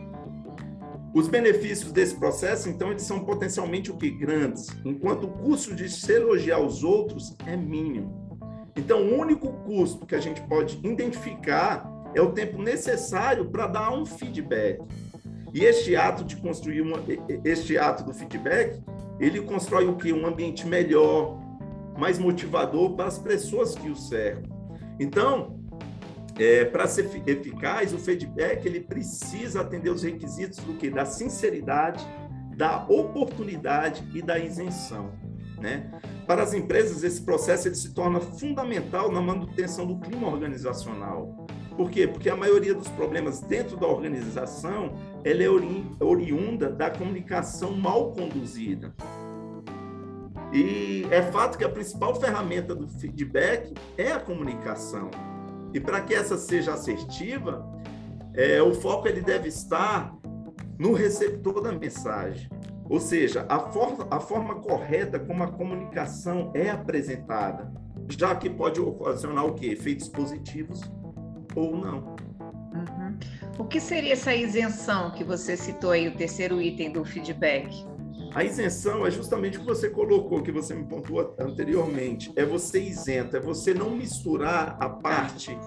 Os 1.14 1.28
benefícios 1.28 1.92
desse 1.92 2.16
processo, 2.16 2.70
então, 2.70 2.90
eles 2.90 3.02
são 3.02 3.26
potencialmente 3.26 3.92
o 3.92 3.98
que? 3.98 4.10
Grandes, 4.12 4.70
enquanto 4.86 5.26
o 5.26 5.30
custo 5.30 5.76
de 5.76 5.90
se 5.90 6.14
elogiar 6.14 6.60
os 6.62 6.86
outros 6.86 7.36
é 7.46 7.58
mínimo. 7.58 8.30
Então, 8.78 9.02
o 9.02 9.20
único 9.20 9.52
custo 9.66 10.06
que 10.06 10.16
a 10.16 10.22
gente 10.22 10.40
pode 10.44 10.80
identificar 10.88 11.86
é 12.16 12.22
o 12.22 12.32
tempo 12.32 12.62
necessário 12.62 13.44
para 13.44 13.68
dar 13.68 13.92
um 13.92 14.06
feedback. 14.06 14.80
E 15.54 15.66
este 15.66 15.98
ato 15.98 16.24
de 16.24 16.38
construir 16.38 16.80
uma, 16.80 16.98
este 17.44 17.78
ato 17.78 18.06
do 18.06 18.14
feedback, 18.14 18.82
ele 19.20 19.42
constrói 19.42 19.86
o 19.86 19.98
que? 19.98 20.14
Um 20.14 20.26
ambiente 20.26 20.66
melhor, 20.66 21.38
mais 21.98 22.18
motivador 22.18 22.96
para 22.96 23.08
as 23.08 23.20
pessoas 23.20 23.76
que 23.76 23.90
o 23.90 23.98
cercam. 23.98 24.59
Então, 25.00 25.60
é, 26.38 26.66
para 26.66 26.88
ser 26.88 27.10
eficaz, 27.26 27.94
o 27.94 27.98
feedback 27.98 28.66
ele 28.66 28.82
precisa 28.82 29.62
atender 29.62 29.90
os 29.90 30.04
requisitos 30.04 30.60
do 30.60 30.74
que? 30.74 30.90
Da 30.90 31.06
sinceridade, 31.06 32.06
da 32.56 32.86
oportunidade 32.88 34.08
e 34.14 34.22
da 34.22 34.38
isenção. 34.38 35.12
Né? 35.60 35.92
Para 36.26 36.44
as 36.44 36.54
empresas, 36.54 37.04
esse 37.04 37.22
processo 37.22 37.68
ele 37.68 37.76
se 37.76 37.94
torna 37.94 38.20
fundamental 38.20 39.12
na 39.12 39.22
manutenção 39.22 39.86
do 39.86 40.00
clima 40.00 40.28
organizacional. 40.28 41.48
Por 41.76 41.90
quê? 41.90 42.08
Porque 42.08 42.30
a 42.30 42.36
maioria 42.36 42.74
dos 42.74 42.88
problemas 42.90 43.42
dentro 43.42 43.78
da 43.78 43.88
organização 43.88 44.94
ela 45.24 45.44
é 45.44 45.50
oriunda 46.04 46.70
da 46.70 46.90
comunicação 46.90 47.72
mal 47.72 48.12
conduzida. 48.12 48.94
E 50.52 51.06
é 51.12 51.22
fato 51.22 51.58
que 51.58 51.64
a 51.64 51.70
principal 51.70 52.16
ferramenta 52.16 52.74
do 52.74 52.88
feedback 52.88 53.74
é 53.98 54.12
a 54.12 54.20
comunicação. 54.20 55.12
E 55.74 55.80
para 55.80 56.02
que 56.02 56.14
essa 56.14 56.38
seja 56.38 56.74
assertiva, 56.74 57.68
é, 58.34 58.62
o 58.62 58.74
foco 58.74 59.08
ele 59.08 59.22
deve 59.22 59.48
estar 59.48 60.16
no 60.78 60.94
receptor 60.94 61.62
da 61.62 61.72
mensagem. 61.72 62.50
Ou 62.90 63.00
seja, 63.00 63.46
a, 63.48 63.60
for 63.60 64.08
a 64.10 64.20
forma 64.20 64.56
correta 64.56 65.20
como 65.20 65.44
a 65.44 65.52
comunicação 65.52 66.52
é 66.56 66.72
apresentada, 66.72 67.72
já 68.08 68.36
que 68.36 68.50
pode 68.50 68.82
ocasionar 68.82 69.46
o 69.46 69.54
quê? 69.54 69.68
Efeitos 69.68 70.10
positivos 70.10 70.82
ou 71.56 71.78
não. 71.78 72.16
Uhum. 72.74 73.18
O 73.60 73.66
que 73.66 73.80
seria 73.80 74.14
essa 74.14 74.34
isenção 74.34 75.12
que 75.12 75.24
você 75.24 75.56
citou 75.56 75.92
aí, 75.92 76.08
o 76.08 76.16
terceiro 76.16 76.60
item 76.60 76.92
do 76.92 77.06
feedback? 77.06 77.86
A 78.34 78.44
isenção 78.44 79.06
é 79.06 79.12
justamente 79.12 79.58
o 79.58 79.62
que 79.62 79.66
você 79.66 79.90
colocou, 79.90 80.42
que 80.42 80.52
você 80.52 80.74
me 80.74 80.86
pontuou 80.86 81.36
anteriormente. 81.40 82.32
É 82.36 82.46
você 82.46 82.82
isento, 82.82 83.36
é 83.36 83.40
você 83.40 83.74
não 83.74 83.90
misturar 83.90 84.78
a 84.80 84.90
parte 84.90 85.58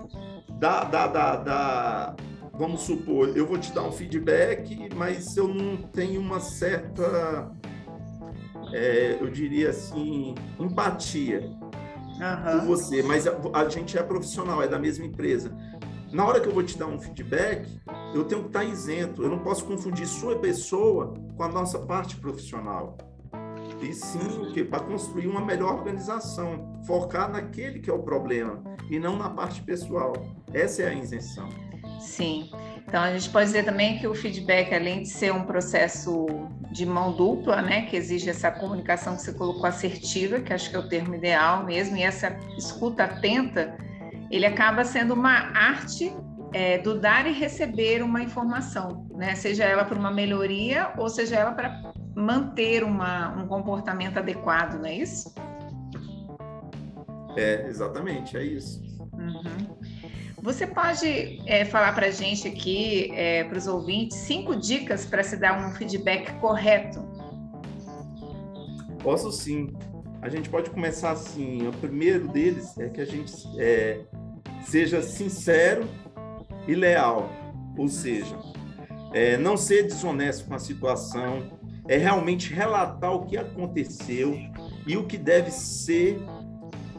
da, 0.59 0.85
da, 0.85 1.07
da, 1.07 1.37
da 1.37 2.16
vamos 2.52 2.83
supor, 2.83 3.37
eu 3.37 3.47
vou 3.47 3.59
te 3.59 3.73
dar 3.73 3.83
um 3.83 3.92
feedback, 3.92 4.88
mas 4.95 5.37
eu 5.37 5.49
não 5.49 5.76
tenho 5.76 6.21
uma 6.21 6.38
certa, 6.38 7.50
é, 8.73 9.16
eu 9.21 9.31
diria 9.31 9.71
assim, 9.71 10.35
empatia 10.61 11.40
uhum. 11.40 12.61
por 12.61 12.66
você, 12.66 13.02
mas 13.02 13.26
a, 13.26 13.35
a, 13.54 13.69
gente 13.69 13.99
é 13.99 14.02
profissional, 14.02 14.62
é 14.62 14.69
da 14.69 14.78
mesma 14.78 15.04
empresa. 15.04 15.57
Na 16.12 16.26
hora 16.26 16.40
que 16.40 16.47
eu 16.47 16.52
vou 16.52 16.62
te 16.62 16.76
dar 16.76 16.87
um 16.87 17.00
feedback, 17.00 17.66
eu 18.14 18.25
tenho 18.25 18.42
que 18.42 18.49
estar 18.49 18.64
isento. 18.64 19.23
Eu 19.23 19.31
não 19.31 19.38
posso 19.38 19.64
confundir 19.64 20.07
sua 20.07 20.38
pessoa 20.38 21.14
com 21.35 21.42
a 21.42 21.49
nossa 21.49 21.78
parte 21.78 22.16
profissional. 22.16 22.99
E 23.81 23.95
sim, 23.95 24.52
para 24.69 24.81
construir 24.81 25.26
uma 25.26 25.40
melhor 25.40 25.75
organização, 25.75 26.81
focar 26.87 27.31
naquele 27.31 27.81
que 27.81 27.88
é 27.88 27.92
o 27.92 28.02
problema 28.02 28.62
e 28.90 28.99
não 28.99 29.16
na 29.16 29.31
parte 29.31 29.62
pessoal. 29.62 30.12
Essa 30.52 30.83
é 30.83 30.88
a 30.88 30.95
isenção. 30.95 31.49
Sim. 31.99 32.50
Então 32.87 33.00
a 33.00 33.16
gente 33.16 33.31
pode 33.31 33.47
dizer 33.47 33.64
também 33.64 33.99
que 33.99 34.07
o 34.07 34.14
feedback, 34.14 34.75
além 34.75 35.02
de 35.02 35.09
ser 35.09 35.33
um 35.33 35.45
processo 35.45 36.26
de 36.71 36.85
mão 36.85 37.12
dupla, 37.12 37.62
né, 37.62 37.87
que 37.87 37.97
exige 37.97 38.28
essa 38.28 38.50
comunicação 38.50 39.16
que 39.16 39.23
você 39.23 39.33
colocou 39.33 39.64
assertiva, 39.66 40.40
que 40.40 40.52
acho 40.52 40.69
que 40.69 40.76
é 40.76 40.78
o 40.78 40.88
termo 40.88 41.14
ideal 41.14 41.64
mesmo, 41.64 41.97
e 41.97 42.02
essa 42.02 42.37
escuta 42.59 43.04
atenta, 43.04 43.76
ele 44.32 44.46
acaba 44.46 44.82
sendo 44.82 45.12
uma 45.12 45.52
arte 45.54 46.10
é, 46.54 46.78
do 46.78 46.98
dar 46.98 47.26
e 47.26 47.32
receber 47.32 48.02
uma 48.02 48.22
informação, 48.22 49.06
né? 49.14 49.34
Seja 49.34 49.64
ela 49.64 49.84
para 49.84 49.98
uma 49.98 50.10
melhoria 50.10 50.90
ou 50.96 51.10
seja 51.10 51.36
ela 51.36 51.52
para 51.52 51.92
manter 52.16 52.82
uma, 52.82 53.36
um 53.36 53.46
comportamento 53.46 54.16
adequado, 54.16 54.78
não 54.78 54.86
é 54.86 54.94
isso? 54.94 55.34
É, 57.36 57.66
exatamente, 57.68 58.36
é 58.36 58.44
isso. 58.44 58.82
Uhum. 59.12 59.76
Você 60.42 60.66
pode 60.66 61.40
é, 61.46 61.64
falar 61.66 61.94
para 61.94 62.06
a 62.06 62.10
gente 62.10 62.48
aqui, 62.48 63.12
é, 63.14 63.44
para 63.44 63.58
os 63.58 63.66
ouvintes, 63.66 64.16
cinco 64.16 64.56
dicas 64.56 65.04
para 65.04 65.22
se 65.22 65.36
dar 65.36 65.66
um 65.66 65.72
feedback 65.72 66.32
correto? 66.40 67.00
Posso 69.02 69.30
sim. 69.30 69.72
A 70.20 70.28
gente 70.28 70.48
pode 70.48 70.70
começar 70.70 71.12
assim. 71.12 71.66
O 71.66 71.72
primeiro 71.72 72.28
deles 72.28 72.76
é 72.78 72.88
que 72.88 73.00
a 73.00 73.04
gente 73.04 73.32
é, 73.58 74.00
seja 74.64 75.02
sincero 75.02 75.88
e 76.66 76.75
leal, 76.75 77.31
ou 77.76 77.88
seja, 77.88 78.38
é, 79.12 79.37
não 79.37 79.57
ser 79.57 79.85
desonesto 79.85 80.47
com 80.47 80.54
a 80.54 80.59
situação, 80.59 81.61
é 81.88 81.97
realmente 81.97 82.52
relatar 82.52 83.12
o 83.12 83.26
que 83.26 83.37
aconteceu 83.37 84.38
e 84.87 84.97
o 84.97 85.07
que 85.07 85.19
deve 85.19 85.50
ser 85.50 86.21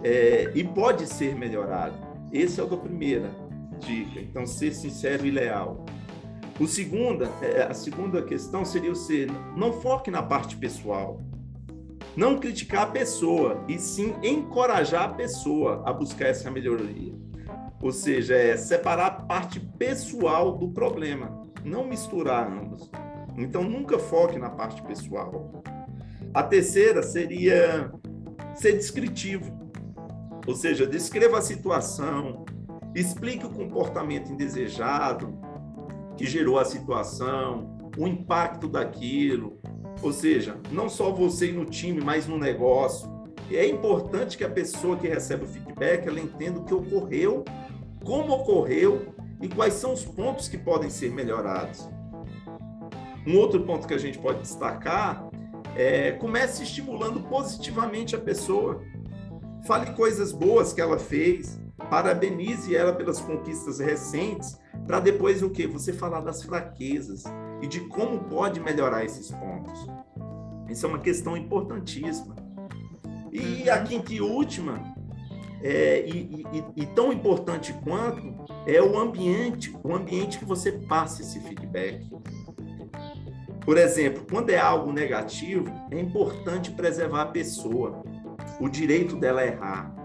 é, 0.04 0.52
e 0.54 0.64
pode 0.64 1.08
ser 1.08 1.36
melhorado. 1.36 1.96
Esse 2.32 2.60
é 2.60 2.64
o 2.64 2.68
da 2.68 2.78
primeira 2.78 3.32
dica. 3.80 4.20
Então, 4.20 4.46
ser 4.46 4.74
sincero 4.74 5.26
e 5.26 5.32
leal. 5.32 5.86
O 6.60 6.68
segunda, 6.68 7.32
é, 7.42 7.64
a 7.64 7.74
segunda 7.74 8.22
questão 8.22 8.64
seria 8.64 8.92
o 8.92 8.96
ser, 8.96 9.32
não 9.56 9.74
foque 9.74 10.12
na 10.12 10.22
parte 10.22 10.56
pessoal. 10.56 11.22
Não 12.16 12.38
criticar 12.38 12.84
a 12.84 12.92
pessoa, 12.92 13.64
e 13.68 13.80
sim 13.80 14.14
encorajar 14.22 15.04
a 15.04 15.14
pessoa 15.14 15.82
a 15.86 15.92
buscar 15.92 16.28
essa 16.28 16.52
melhoria. 16.52 17.14
Ou 17.84 17.92
seja, 17.92 18.34
é 18.34 18.56
separar 18.56 19.08
a 19.08 19.12
parte 19.12 19.60
pessoal 19.60 20.58
do 20.58 20.70
problema, 20.70 21.46
não 21.66 21.86
misturar 21.86 22.50
ambos. 22.50 22.90
Então, 23.38 23.62
nunca 23.62 24.00
foque 24.00 24.40
na 24.40 24.50
parte 24.50 24.82
pessoal. 24.84 25.62
A 26.34 26.42
terceira 26.42 27.04
seria 27.04 27.92
ser 28.56 28.72
descritivo. 28.78 29.52
Ou 30.48 30.56
seja, 30.56 30.88
descreva 30.88 31.40
a 31.40 31.42
situação, 31.42 32.46
explique 32.96 33.46
o 33.46 33.50
comportamento 33.50 34.32
indesejado 34.32 35.38
que 36.16 36.26
gerou 36.26 36.58
a 36.58 36.64
situação, 36.64 37.78
o 37.98 38.08
impacto 38.08 38.70
daquilo. 38.70 39.60
Ou 40.02 40.14
seja, 40.14 40.58
não 40.72 40.88
só 40.88 41.12
você 41.12 41.52
no 41.52 41.66
time, 41.66 42.00
mas 42.00 42.28
no 42.28 42.38
negócio. 42.38 43.12
que 43.50 43.58
é 43.58 43.68
importante 43.68 44.38
que 44.38 44.46
a 44.46 44.50
pessoa 44.50 44.96
que 44.96 45.06
recebe 45.06 45.44
o 45.44 45.48
feedback 45.48 46.08
ela 46.08 46.20
entenda 46.20 46.60
o 46.60 46.64
que 46.64 46.74
ocorreu, 46.74 47.44
como 48.04 48.34
ocorreu 48.34 49.14
e 49.42 49.48
quais 49.48 49.74
são 49.74 49.94
os 49.94 50.06
pontos 50.06 50.48
que 50.48 50.58
podem 50.58 50.90
ser 50.90 51.12
melhorados. 51.12 51.90
Um 53.26 53.38
outro 53.38 53.62
ponto 53.64 53.88
que 53.88 53.94
a 53.94 53.98
gente 53.98 54.20
pode 54.20 54.42
destacar 54.42 55.30
é 55.76 56.12
comece 56.14 56.64
estimulando 56.64 57.22
positivamente 57.22 58.16
a 58.16 58.20
pessoa. 58.20 58.82
Fale 59.66 59.94
coisas 59.94 60.32
boas 60.32 60.74
que 60.74 60.82
ela 60.82 61.00
fez, 61.00 61.60
parabenize 61.90 62.76
ela 62.76 62.94
pelas 62.94 63.20
conquistas 63.20 63.80
recentes, 63.80 64.60
para 64.86 65.00
depois 65.00 65.42
o 65.42 65.50
que? 65.50 65.66
Você 65.68 65.94
falar 65.94 66.22
das 66.22 66.44
fraquezas 66.44 67.24
e 67.62 67.68
de 67.68 67.80
como 67.82 68.26
pode 68.26 68.60
melhorar 68.60 69.06
esses 69.06 69.32
pontos. 69.32 69.88
Isso 70.70 70.86
é 70.86 70.90
uma 70.90 71.00
questão 71.00 71.38
importantíssima. 71.38 72.36
E 73.32 73.64
uhum. 73.64 73.74
a 73.74 73.80
quinta 73.80 74.14
e 74.14 74.22
última, 74.22 74.93
é, 75.64 76.06
e, 76.06 76.46
e, 76.52 76.84
e, 76.84 76.86
tão 76.88 77.14
importante 77.14 77.74
quanto, 77.86 78.22
é 78.68 78.82
o 78.82 79.00
ambiente, 79.00 79.74
o 79.82 79.96
ambiente 79.96 80.38
que 80.38 80.44
você 80.44 80.74
passa 80.74 81.22
esse 81.22 81.40
feedback. 81.40 82.06
Por 83.62 83.78
exemplo, 83.78 84.26
quando 84.30 84.50
é 84.50 84.60
algo 84.60 84.92
negativo, 84.92 85.74
é 85.90 85.98
importante 85.98 86.70
preservar 86.72 87.22
a 87.22 87.28
pessoa, 87.28 88.04
o 88.60 88.68
direito 88.68 89.16
dela 89.16 89.46
errar. 89.46 89.96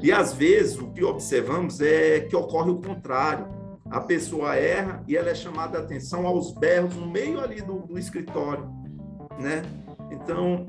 E 0.00 0.12
às 0.12 0.32
vezes 0.32 0.78
o 0.78 0.92
que 0.92 1.02
observamos 1.02 1.80
é 1.80 2.20
que 2.20 2.36
ocorre 2.36 2.70
o 2.70 2.80
contrário. 2.80 3.48
A 3.90 4.00
pessoa 4.00 4.54
erra 4.54 5.02
e 5.08 5.16
ela 5.16 5.30
é 5.30 5.34
chamada 5.34 5.78
a 5.78 5.80
atenção 5.82 6.24
aos 6.24 6.52
berros 6.52 6.94
no 6.94 7.10
meio 7.10 7.40
ali 7.40 7.60
do, 7.60 7.80
do 7.80 7.98
escritório, 7.98 8.64
né? 9.40 9.62
Então, 10.10 10.66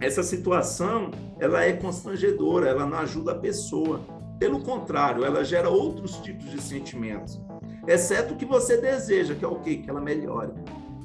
essa 0.00 0.22
situação, 0.22 1.10
ela 1.40 1.64
é 1.64 1.72
constrangedora, 1.72 2.68
ela 2.68 2.86
não 2.86 2.98
ajuda 2.98 3.32
a 3.32 3.34
pessoa. 3.34 4.00
Pelo 4.38 4.60
contrário, 4.60 5.24
ela 5.24 5.44
gera 5.44 5.68
outros 5.68 6.16
tipos 6.18 6.50
de 6.50 6.62
sentimentos, 6.62 7.40
exceto 7.86 8.34
o 8.34 8.36
que 8.36 8.44
você 8.44 8.80
deseja, 8.80 9.34
que 9.34 9.44
é 9.44 9.48
o 9.48 9.58
quê? 9.60 9.76
Que 9.76 9.90
ela 9.90 10.00
melhore. 10.00 10.52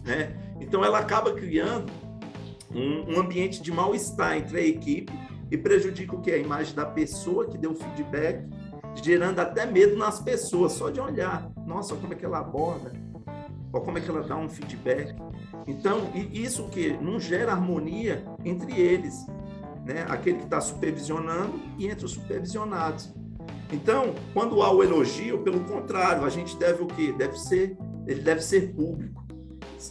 Né? 0.05 0.35
Então 0.59 0.85
ela 0.85 1.00
acaba 1.00 1.33
criando 1.33 1.91
um, 2.73 3.15
um 3.15 3.19
ambiente 3.19 3.62
de 3.62 3.71
mal-estar 3.71 4.38
entre 4.38 4.59
a 4.59 4.63
equipe 4.63 5.12
e 5.50 5.57
prejudica 5.57 6.15
o 6.15 6.21
que? 6.21 6.31
A 6.31 6.38
imagem 6.38 6.75
da 6.75 6.85
pessoa 6.85 7.47
que 7.47 7.57
deu 7.57 7.71
o 7.71 7.75
feedback, 7.75 8.47
gerando 9.01 9.39
até 9.39 9.65
medo 9.65 9.95
nas 9.97 10.19
pessoas, 10.19 10.73
só 10.73 10.89
de 10.89 11.00
olhar. 11.00 11.51
Nossa, 11.65 11.95
como 11.95 12.13
é 12.13 12.15
que 12.15 12.25
ela 12.25 12.39
aborda, 12.39 12.91
ou 13.74 13.82
como 13.82 13.98
é 13.98 14.01
que 14.01 14.10
ela 14.10 14.22
dá 14.22 14.38
um 14.38 14.48
feedback. 14.48 15.15
Então, 15.68 16.12
isso 16.32 16.70
que 16.70 16.94
não 17.01 17.20
gera 17.20 17.51
harmonia 17.51 18.24
entre 18.46 18.80
eles, 18.80 19.25
né? 19.84 20.06
aquele 20.08 20.38
que 20.38 20.44
está 20.44 20.62
supervisionando 20.62 21.60
e 21.80 21.88
entre 21.88 22.06
os 22.06 22.12
supervisionados. 22.12 23.12
Então, 23.72 24.13
quando 24.34 24.62
há 24.62 24.72
o 24.72 24.84
elogio, 24.84 25.39
pelo 25.39 25.62
contrário, 25.62 26.24
a 26.24 26.30
gente 26.30 26.56
deve 26.56 26.84
o 26.84 26.88
quê? 26.88 27.12
Deve 27.12 27.38
ser, 27.39 27.75
ele 28.06 28.22
deve 28.22 28.42
ser 28.42 28.74
público 28.74 29.24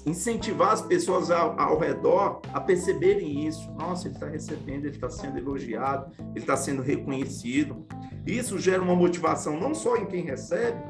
incentivar 0.07 0.73
as 0.73 0.81
pessoas 0.81 1.31
ao, 1.31 1.59
ao 1.61 1.79
redor 1.79 2.41
a 2.55 2.61
perceberem 2.61 3.47
isso. 3.47 3.71
Nossa, 3.73 4.09
ele 4.09 4.15
está 4.15 4.27
recebendo, 4.27 4.87
ele 4.87 4.95
está 4.95 5.11
sendo 5.11 5.37
elogiado, 5.37 6.11
ele 6.19 6.39
está 6.39 6.57
sendo 6.57 6.81
reconhecido. 6.81 7.85
Isso 8.27 8.59
gera 8.59 8.81
uma 8.81 8.95
motivação 8.95 9.61
não 9.61 9.75
só 9.75 9.97
em 9.97 10.07
quem 10.07 10.23
recebe, 10.25 10.81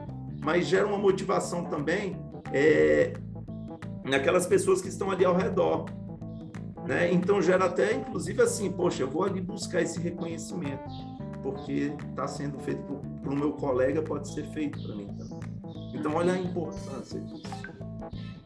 mas 0.41 0.69
gera 0.69 0.87
uma 0.87 0.99
motivação 0.99 1.65
também 1.65 2.17
é, 2.53 3.13
naquelas 4.05 4.47
pessoas 4.47 4.81
que 4.81 4.89
estão 4.89 5.11
ali 5.11 5.25
ao 5.25 5.37
redor. 5.37 5.87
Né? 6.87 7.13
Então 7.13 7.41
gera 7.41 7.67
até, 7.67 7.95
inclusive, 7.95 8.43
assim, 8.43 8.71
poxa, 8.71 9.03
eu 9.03 9.11
vou 9.11 9.25
ali 9.25 9.41
buscar 9.41 9.81
esse 9.81 10.01
reconhecimento, 10.01 10.91
porque 11.43 11.93
está 12.11 12.27
sendo 12.27 12.59
feito 12.59 12.83
para 13.23 13.33
o 13.33 13.37
meu 13.37 13.53
colega, 13.53 14.03
pode 14.03 14.33
ser 14.33 14.45
feito 14.49 14.83
para 14.83 14.97
mim 14.97 15.07
também. 15.15 15.41
Então, 15.95 16.15
olha 16.15 16.33
a 16.33 16.39
importância 16.39 17.21
disso. 17.21 17.43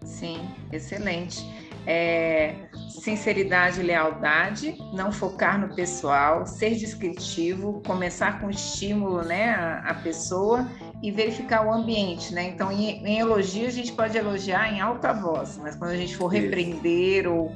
Sim, 0.04 0.48
excelente. 0.72 1.44
É, 1.86 2.68
sinceridade 2.90 3.80
e 3.80 3.82
lealdade, 3.82 4.76
não 4.92 5.12
focar 5.12 5.58
no 5.58 5.74
pessoal, 5.74 6.44
ser 6.46 6.74
descritivo, 6.74 7.80
começar 7.86 8.40
com 8.40 8.50
estímulo 8.50 9.22
né, 9.22 9.50
a, 9.50 9.90
a 9.90 9.94
pessoa 9.94 10.68
e 11.02 11.10
verificar 11.10 11.66
o 11.66 11.72
ambiente. 11.72 12.34
Né? 12.34 12.48
Então, 12.48 12.72
em, 12.72 13.04
em, 13.04 13.18
elogio, 13.18 13.66
a 13.66 13.70
gente 13.70 13.92
pode 13.92 14.16
elogiar 14.16 14.72
em 14.72 14.80
alta 14.80 15.12
voz, 15.12 15.58
mas 15.62 15.76
quando 15.76 15.90
a 15.90 15.96
gente 15.96 16.16
for 16.16 16.28
repreender 16.28 17.26
ou, 17.28 17.54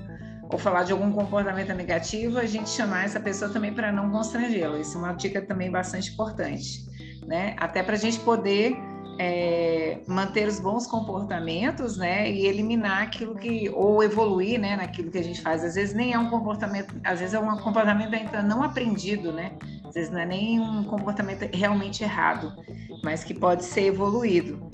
ou 0.49 0.59
falar 0.59 0.85
de 0.85 0.93
algum 0.93 1.11
comportamento 1.13 1.73
negativo, 1.75 2.39
a 2.39 2.47
gente 2.47 2.69
chamar 2.71 3.05
essa 3.05 3.21
pessoa 3.21 3.51
também 3.51 3.73
para 3.73 3.91
não 3.91 4.11
constrangê-la. 4.11 4.79
Isso 4.79 4.97
é 4.97 5.01
uma 5.01 5.13
dica 5.13 5.41
também 5.41 5.71
bastante 5.71 6.13
importante. 6.13 6.85
Né? 7.27 7.55
Até 7.59 7.83
para 7.83 7.95
a 7.95 7.99
gente 7.99 8.19
poder 8.21 8.77
é, 9.23 9.99
manter 10.07 10.49
os 10.49 10.59
bons 10.59 10.87
comportamentos, 10.87 11.99
né, 11.99 12.31
e 12.31 12.47
eliminar 12.47 13.03
aquilo 13.03 13.35
que 13.35 13.69
ou 13.69 14.03
evoluir, 14.03 14.59
né, 14.59 14.77
naquilo 14.77 15.11
que 15.11 15.19
a 15.19 15.23
gente 15.23 15.43
faz. 15.43 15.63
Às 15.63 15.75
vezes 15.75 15.95
nem 15.95 16.15
é 16.15 16.19
um 16.19 16.31
comportamento, 16.31 16.95
às 17.05 17.21
vezes 17.21 17.35
é 17.35 17.39
um 17.39 17.59
comportamento 17.59 18.15
ainda 18.15 18.43
não 18.43 18.63
aprendido, 18.63 19.31
né? 19.31 19.53
Às 19.91 19.95
vezes 19.95 20.11
não 20.13 20.21
é 20.21 20.27
nem 20.27 20.61
um 20.61 20.85
comportamento 20.85 21.51
realmente 21.53 22.05
errado, 22.05 22.55
mas 23.03 23.25
que 23.25 23.35
pode 23.35 23.65
ser 23.65 23.87
evoluído. 23.87 24.71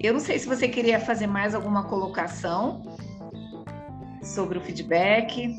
Eu 0.00 0.14
não 0.14 0.20
sei 0.20 0.38
se 0.38 0.48
você 0.48 0.66
queria 0.66 0.98
fazer 0.98 1.26
mais 1.26 1.54
alguma 1.54 1.84
colocação 1.84 2.82
sobre 4.22 4.56
o 4.56 4.62
feedback. 4.62 5.58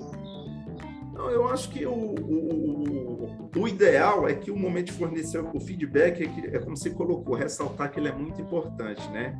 Não, 1.13 1.29
eu 1.29 1.47
acho 1.49 1.69
que 1.69 1.85
o, 1.85 1.93
o, 1.93 3.49
o, 3.55 3.67
ideal 3.67 4.27
é 4.27 4.33
que 4.33 4.49
o 4.49 4.57
momento 4.57 4.87
de 4.87 4.93
fornecer 4.93 5.37
o 5.37 5.59
feedback 5.59 6.23
é, 6.23 6.27
que, 6.27 6.47
é 6.47 6.57
como 6.57 6.75
você 6.75 6.89
colocou, 6.89 7.35
ressaltar 7.35 7.91
que 7.91 7.99
ele 7.99 8.07
é 8.07 8.11
muito 8.11 8.41
importante, 8.41 9.07
né? 9.11 9.37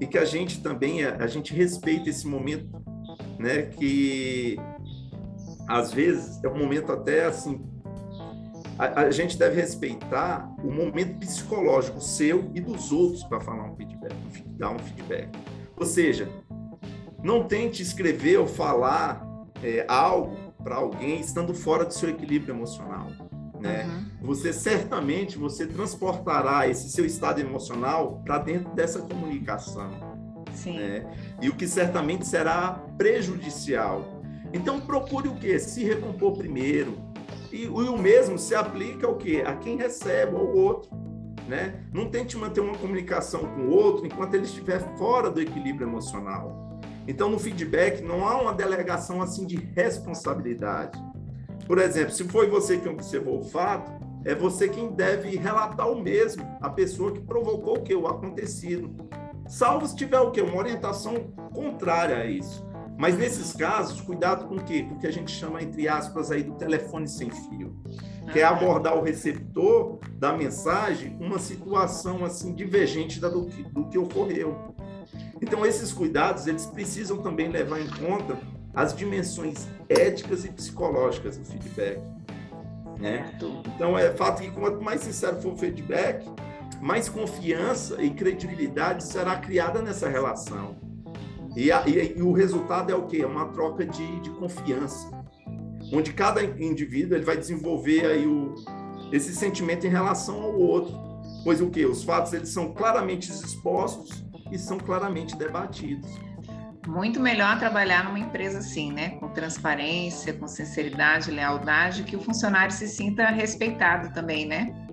E 0.00 0.06
que 0.06 0.18
a 0.18 0.24
gente 0.24 0.62
também, 0.62 1.04
a, 1.04 1.16
a 1.16 1.26
gente 1.26 1.52
respeita 1.52 2.08
esse 2.08 2.28
momento, 2.28 2.80
né? 3.40 3.62
Que 3.62 4.56
às 5.66 5.92
vezes 5.92 6.44
é 6.44 6.48
um 6.48 6.56
momento 6.56 6.92
até 6.92 7.24
assim, 7.24 7.60
a, 8.78 9.02
a, 9.02 9.10
gente 9.10 9.38
deve 9.38 9.60
respeitar 9.60 10.52
o 10.62 10.70
momento 10.70 11.18
psicológico 11.18 12.00
seu 12.00 12.50
e 12.54 12.60
dos 12.60 12.92
outros 12.92 13.22
para 13.24 13.40
falar 13.40 13.64
um 13.64 13.76
feedback, 13.76 14.14
dar 14.56 14.70
um 14.70 14.78
feedback. 14.78 15.28
Ou 15.76 15.86
seja, 15.86 16.28
não 17.22 17.44
tente 17.44 17.82
escrever 17.82 18.38
ou 18.38 18.46
falar 18.46 19.24
é, 19.62 19.84
algo 19.88 20.36
para 20.62 20.76
alguém 20.76 21.20
estando 21.20 21.54
fora 21.54 21.84
do 21.84 21.92
seu 21.92 22.08
equilíbrio 22.08 22.54
emocional. 22.54 23.08
Né? 23.60 23.84
Uhum. 23.84 24.26
Você 24.26 24.52
certamente 24.52 25.38
você 25.38 25.66
transportará 25.66 26.68
esse 26.68 26.90
seu 26.90 27.04
estado 27.04 27.40
emocional 27.40 28.20
para 28.24 28.38
dentro 28.38 28.74
dessa 28.74 28.98
comunicação. 28.98 29.90
Sim. 30.52 30.78
Né? 30.78 31.06
E 31.40 31.48
o 31.48 31.54
que 31.54 31.66
certamente 31.66 32.26
será 32.26 32.82
prejudicial. 32.98 34.22
Então 34.52 34.80
procure 34.80 35.28
o 35.28 35.34
que? 35.34 35.58
Se 35.58 35.82
recompor 35.82 36.36
primeiro. 36.36 37.13
E, 37.54 37.68
o 37.68 37.96
mesmo 37.96 38.36
se 38.36 38.52
aplica 38.52 39.06
ao 39.06 39.14
que? 39.14 39.40
A 39.40 39.54
quem 39.54 39.76
recebe, 39.76 40.34
ao 40.34 40.44
outro. 40.44 40.90
Né? 41.46 41.84
Não 41.92 42.10
tente 42.10 42.36
manter 42.36 42.60
uma 42.60 42.76
comunicação 42.76 43.46
com 43.46 43.60
o 43.66 43.70
outro 43.70 44.04
enquanto 44.04 44.34
ele 44.34 44.42
estiver 44.42 44.80
fora 44.98 45.30
do 45.30 45.40
equilíbrio 45.40 45.86
emocional. 45.86 46.80
Então, 47.06 47.30
no 47.30 47.38
feedback, 47.38 48.02
não 48.02 48.26
há 48.26 48.42
uma 48.42 48.52
delegação 48.52 49.22
assim 49.22 49.46
de 49.46 49.54
responsabilidade. 49.56 51.00
Por 51.64 51.78
exemplo, 51.78 52.12
se 52.12 52.24
foi 52.24 52.48
você 52.48 52.76
que 52.76 52.88
observou 52.88 53.38
o 53.38 53.44
fato, 53.44 53.92
é 54.24 54.34
você 54.34 54.68
quem 54.68 54.90
deve 54.90 55.36
relatar 55.36 55.88
o 55.88 56.02
mesmo, 56.02 56.44
a 56.60 56.68
pessoa 56.68 57.12
que 57.12 57.20
provocou 57.20 57.76
o 57.78 57.82
que 57.82 57.94
o 57.94 58.08
acontecido. 58.08 58.90
Salvo 59.46 59.86
se 59.86 59.94
tiver 59.94 60.18
o 60.18 60.32
que 60.32 60.40
uma 60.40 60.56
orientação 60.56 61.32
contrária 61.52 62.16
a 62.16 62.26
isso. 62.26 62.66
Mas 62.96 63.18
nesses 63.18 63.52
casos, 63.52 64.00
cuidado 64.00 64.46
com 64.46 64.56
o 64.56 64.64
quê? 64.64 64.84
Com 64.84 64.94
o 64.94 64.98
que 64.98 65.06
a 65.06 65.12
gente 65.12 65.32
chama 65.32 65.62
entre 65.62 65.88
aspas 65.88 66.30
aí 66.30 66.42
do 66.42 66.54
telefone 66.54 67.08
sem 67.08 67.30
fio, 67.30 67.76
que 68.32 68.38
é 68.38 68.44
abordar 68.44 68.96
o 68.96 69.02
receptor 69.02 69.98
da 70.16 70.32
mensagem 70.32 71.16
uma 71.20 71.38
situação 71.38 72.24
assim 72.24 72.54
divergente 72.54 73.20
da 73.20 73.28
do 73.28 73.46
que, 73.46 73.62
do 73.64 73.88
que 73.88 73.98
ocorreu. 73.98 74.74
Então, 75.42 75.66
esses 75.66 75.92
cuidados, 75.92 76.46
eles 76.46 76.66
precisam 76.66 77.18
também 77.18 77.48
levar 77.48 77.80
em 77.80 77.88
conta 77.88 78.38
as 78.74 78.94
dimensões 78.94 79.68
éticas 79.88 80.44
e 80.44 80.48
psicológicas 80.48 81.36
do 81.36 81.44
feedback. 81.44 82.00
Né? 82.98 83.30
Então, 83.74 83.98
é 83.98 84.10
fato 84.12 84.42
que 84.42 84.50
quanto 84.50 84.80
mais 84.80 85.02
sincero 85.02 85.40
for 85.40 85.52
o 85.52 85.56
feedback, 85.56 86.26
mais 86.80 87.08
confiança 87.08 88.02
e 88.02 88.10
credibilidade 88.10 89.04
será 89.04 89.36
criada 89.36 89.82
nessa 89.82 90.08
relação. 90.08 90.76
E, 91.56 91.70
a, 91.70 91.86
e, 91.86 92.16
e 92.16 92.22
o 92.22 92.32
resultado 92.32 92.90
é 92.90 92.94
o 92.94 93.06
quê? 93.06 93.18
É 93.22 93.26
uma 93.26 93.48
troca 93.48 93.86
de, 93.86 94.20
de 94.20 94.30
confiança, 94.30 95.10
onde 95.92 96.12
cada 96.12 96.42
indivíduo 96.42 97.16
ele 97.16 97.24
vai 97.24 97.36
desenvolver 97.36 98.06
aí 98.06 98.26
o, 98.26 98.54
esse 99.12 99.34
sentimento 99.34 99.86
em 99.86 99.90
relação 99.90 100.42
ao 100.42 100.58
outro. 100.58 100.94
Pois 101.44 101.60
o 101.60 101.70
que? 101.70 101.84
Os 101.84 102.02
fatos 102.02 102.32
eles 102.32 102.48
são 102.48 102.72
claramente 102.72 103.30
expostos 103.30 104.24
e 104.50 104.58
são 104.58 104.78
claramente 104.78 105.36
debatidos. 105.36 106.10
Muito 106.86 107.18
melhor 107.18 107.58
trabalhar 107.58 108.04
numa 108.04 108.18
empresa 108.18 108.58
assim, 108.58 108.92
né? 108.92 109.10
Com 109.10 109.28
transparência, 109.28 110.34
com 110.34 110.46
sinceridade, 110.46 111.30
lealdade, 111.30 112.02
que 112.02 112.14
o 112.14 112.20
funcionário 112.20 112.72
se 112.72 112.86
sinta 112.86 113.26
respeitado 113.26 114.12
também, 114.12 114.46
né? 114.46 114.83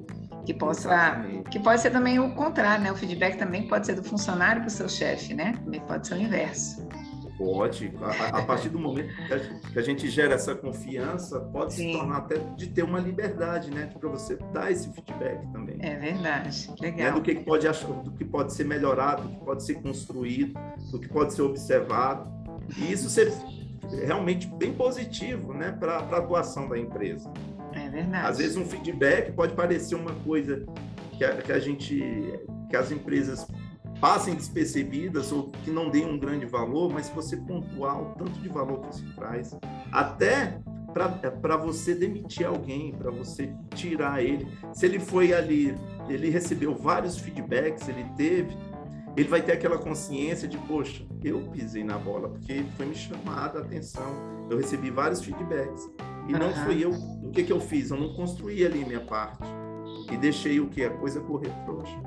Que 0.45 0.53
possa, 0.53 0.87
Exatamente. 0.87 1.49
que 1.49 1.59
pode 1.59 1.81
ser 1.81 1.91
também 1.91 2.19
o 2.19 2.33
contrário, 2.33 2.83
né? 2.83 2.91
O 2.91 2.95
feedback 2.95 3.37
também 3.37 3.67
pode 3.67 3.85
ser 3.85 3.93
do 3.93 4.03
funcionário 4.03 4.61
para 4.61 4.67
o 4.67 4.71
seu 4.71 4.89
chefe, 4.89 5.33
né? 5.33 5.53
Também 5.63 5.79
pode 5.81 6.07
ser 6.07 6.15
o 6.15 6.17
inverso. 6.17 6.87
Pode, 7.37 7.91
a, 8.01 8.37
a 8.37 8.41
partir 8.43 8.69
do 8.69 8.77
momento 8.77 9.09
que 9.73 9.79
a, 9.79 9.81
gente 9.81 10.07
gera 10.09 10.35
essa 10.35 10.53
confiança, 10.53 11.39
pode 11.39 11.73
Sim. 11.73 11.91
se 11.91 11.97
tornar 11.97 12.17
até 12.17 12.37
de 12.55 12.67
ter 12.67 12.83
uma 12.83 12.99
liberdade, 12.99 13.71
né, 13.71 13.89
para 13.99 14.09
você 14.09 14.37
dar 14.53 14.71
esse 14.71 14.93
feedback 14.93 15.47
também. 15.51 15.77
É 15.79 15.95
verdade, 15.95 16.69
né, 16.69 16.75
legal. 16.79 17.07
É 17.07 17.11
do 17.13 17.21
que 17.21 17.33
pode 17.33 17.67
achar, 17.67 17.87
do 17.87 18.11
que 18.11 18.23
pode 18.23 18.53
ser 18.53 18.65
melhorado, 18.65 19.23
do 19.23 19.29
que 19.29 19.43
pode 19.43 19.63
ser 19.63 19.75
construído, 19.81 20.53
do 20.91 20.99
que 20.99 21.07
pode 21.07 21.33
ser 21.33 21.41
observado, 21.41 22.31
e 22.77 22.91
isso 22.91 23.09
ser 23.09 23.33
realmente 24.05 24.47
bem 24.47 24.73
positivo, 24.73 25.53
né, 25.53 25.71
para 25.71 25.95
a 25.97 26.17
atuação 26.17 26.69
da 26.69 26.77
empresa. 26.77 27.31
Verdade. 27.91 28.27
Às 28.27 28.37
vezes 28.37 28.57
um 28.57 28.65
feedback 28.65 29.31
pode 29.33 29.53
parecer 29.53 29.95
uma 29.95 30.13
coisa 30.23 30.65
que 31.17 31.23
a, 31.23 31.41
que 31.41 31.51
a 31.51 31.59
gente, 31.59 32.01
que 32.69 32.75
as 32.75 32.91
empresas 32.91 33.45
passem 33.99 34.33
despercebidas 34.33 35.31
ou 35.31 35.51
que 35.63 35.69
não 35.69 35.89
deem 35.89 36.05
um 36.05 36.17
grande 36.17 36.45
valor, 36.45 36.91
mas 36.91 37.07
se 37.07 37.13
você 37.13 37.37
pontuar 37.37 38.01
o 38.01 38.05
tanto 38.15 38.39
de 38.39 38.49
valor 38.49 38.81
que 38.81 38.95
isso 38.95 39.05
traz, 39.15 39.55
até 39.91 40.59
para 40.91 41.55
você 41.55 41.95
demitir 41.95 42.45
alguém, 42.45 42.91
para 42.91 43.09
você 43.11 43.53
tirar 43.75 44.21
ele. 44.21 44.47
Se 44.73 44.85
ele 44.85 44.99
foi 44.99 45.33
ali, 45.33 45.73
ele 46.09 46.29
recebeu 46.29 46.75
vários 46.75 47.17
feedbacks, 47.17 47.87
ele 47.87 48.05
teve, 48.17 48.57
ele 49.15 49.27
vai 49.27 49.41
ter 49.41 49.53
aquela 49.53 49.77
consciência 49.77 50.47
de, 50.47 50.57
poxa, 50.57 51.03
eu 51.23 51.41
pisei 51.51 51.83
na 51.83 51.97
bola, 51.97 52.29
porque 52.29 52.63
foi 52.77 52.85
me 52.85 52.95
chamada 52.95 53.59
a 53.59 53.61
atenção, 53.61 54.47
eu 54.49 54.57
recebi 54.57 54.89
vários 54.89 55.23
feedbacks. 55.23 55.89
E 56.27 56.33
não 56.33 56.53
fui 56.65 56.83
eu, 56.83 56.91
o 56.91 57.31
que, 57.31 57.43
que 57.43 57.51
eu 57.51 57.59
fiz? 57.59 57.89
Eu 57.89 57.97
não 57.97 58.13
construí 58.13 58.65
ali 58.65 58.85
minha 58.85 59.01
parte 59.01 59.43
e 60.11 60.17
deixei 60.17 60.59
o 60.59 60.67
que? 60.67 60.83
A 60.83 60.89
coisa 60.89 61.19
correr 61.21 61.51
frouxa. 61.65 61.97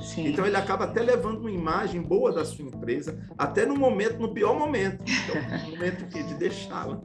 Sim. 0.00 0.28
Então 0.28 0.46
ele 0.46 0.56
acaba 0.56 0.84
até 0.84 1.02
levando 1.02 1.40
uma 1.40 1.50
imagem 1.50 2.00
boa 2.00 2.32
da 2.32 2.44
sua 2.44 2.64
empresa, 2.64 3.18
até 3.36 3.66
no 3.66 3.76
momento, 3.76 4.18
no 4.18 4.32
pior 4.32 4.58
momento, 4.58 5.04
é 5.28 5.66
o 5.66 5.70
momento 5.70 6.06
que 6.08 6.22
de 6.22 6.34
deixá-la. 6.34 7.00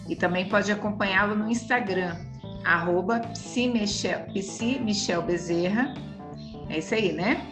E 0.10 0.15
também 0.15 0.49
pode 0.49 0.71
acompanhá-lo 0.71 1.36
no 1.36 1.51
Instagram, 1.51 2.15
arroba 2.65 3.19
psimichelbezerra. 3.19 5.93
É 6.69 6.80
isso 6.80 6.95
aí, 6.95 7.13
né? 7.13 7.45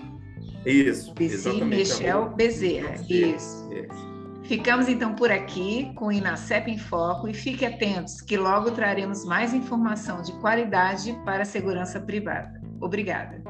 Isso. 0.66 1.14
Psi 1.14 1.64
Michel 1.64 2.30
Bezerra. 2.30 2.96
Isso. 3.08 3.70
isso. 3.72 4.14
Ficamos 4.44 4.90
então 4.90 5.16
por 5.16 5.32
aqui 5.32 5.94
com 5.96 6.08
o 6.08 6.12
Inacep 6.12 6.70
em 6.70 6.78
Foco 6.78 7.30
e 7.30 7.34
fique 7.34 7.66
atentos 7.66 8.20
que 8.22 8.36
logo 8.36 8.72
traremos 8.72 9.24
mais 9.24 9.54
informação 9.54 10.22
de 10.22 10.34
qualidade 10.34 11.18
para 11.24 11.44
a 11.44 11.46
segurança 11.46 11.98
privada. 12.00 12.62
Obrigada. 12.82 13.42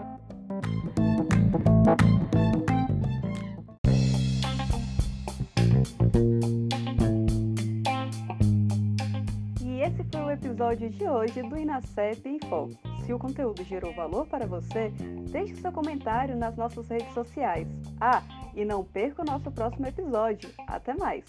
Episódio 10.33 10.89
de 10.89 11.07
hoje 11.07 11.41
do 11.43 11.57
Inacep 11.57 12.27
em 12.27 12.39
Foco. 12.49 12.77
Se 13.05 13.13
o 13.13 13.19
conteúdo 13.19 13.63
gerou 13.63 13.93
valor 13.93 14.25
para 14.27 14.47
você, 14.47 14.91
deixe 15.29 15.55
seu 15.55 15.71
comentário 15.71 16.35
nas 16.35 16.55
nossas 16.55 16.87
redes 16.87 17.13
sociais. 17.13 17.67
Ah, 18.01 18.21
e 18.55 18.65
não 18.65 18.83
perca 18.83 19.21
o 19.21 19.25
nosso 19.25 19.51
próximo 19.51 19.87
episódio. 19.87 20.49
Até 20.67 20.93
mais! 20.93 21.23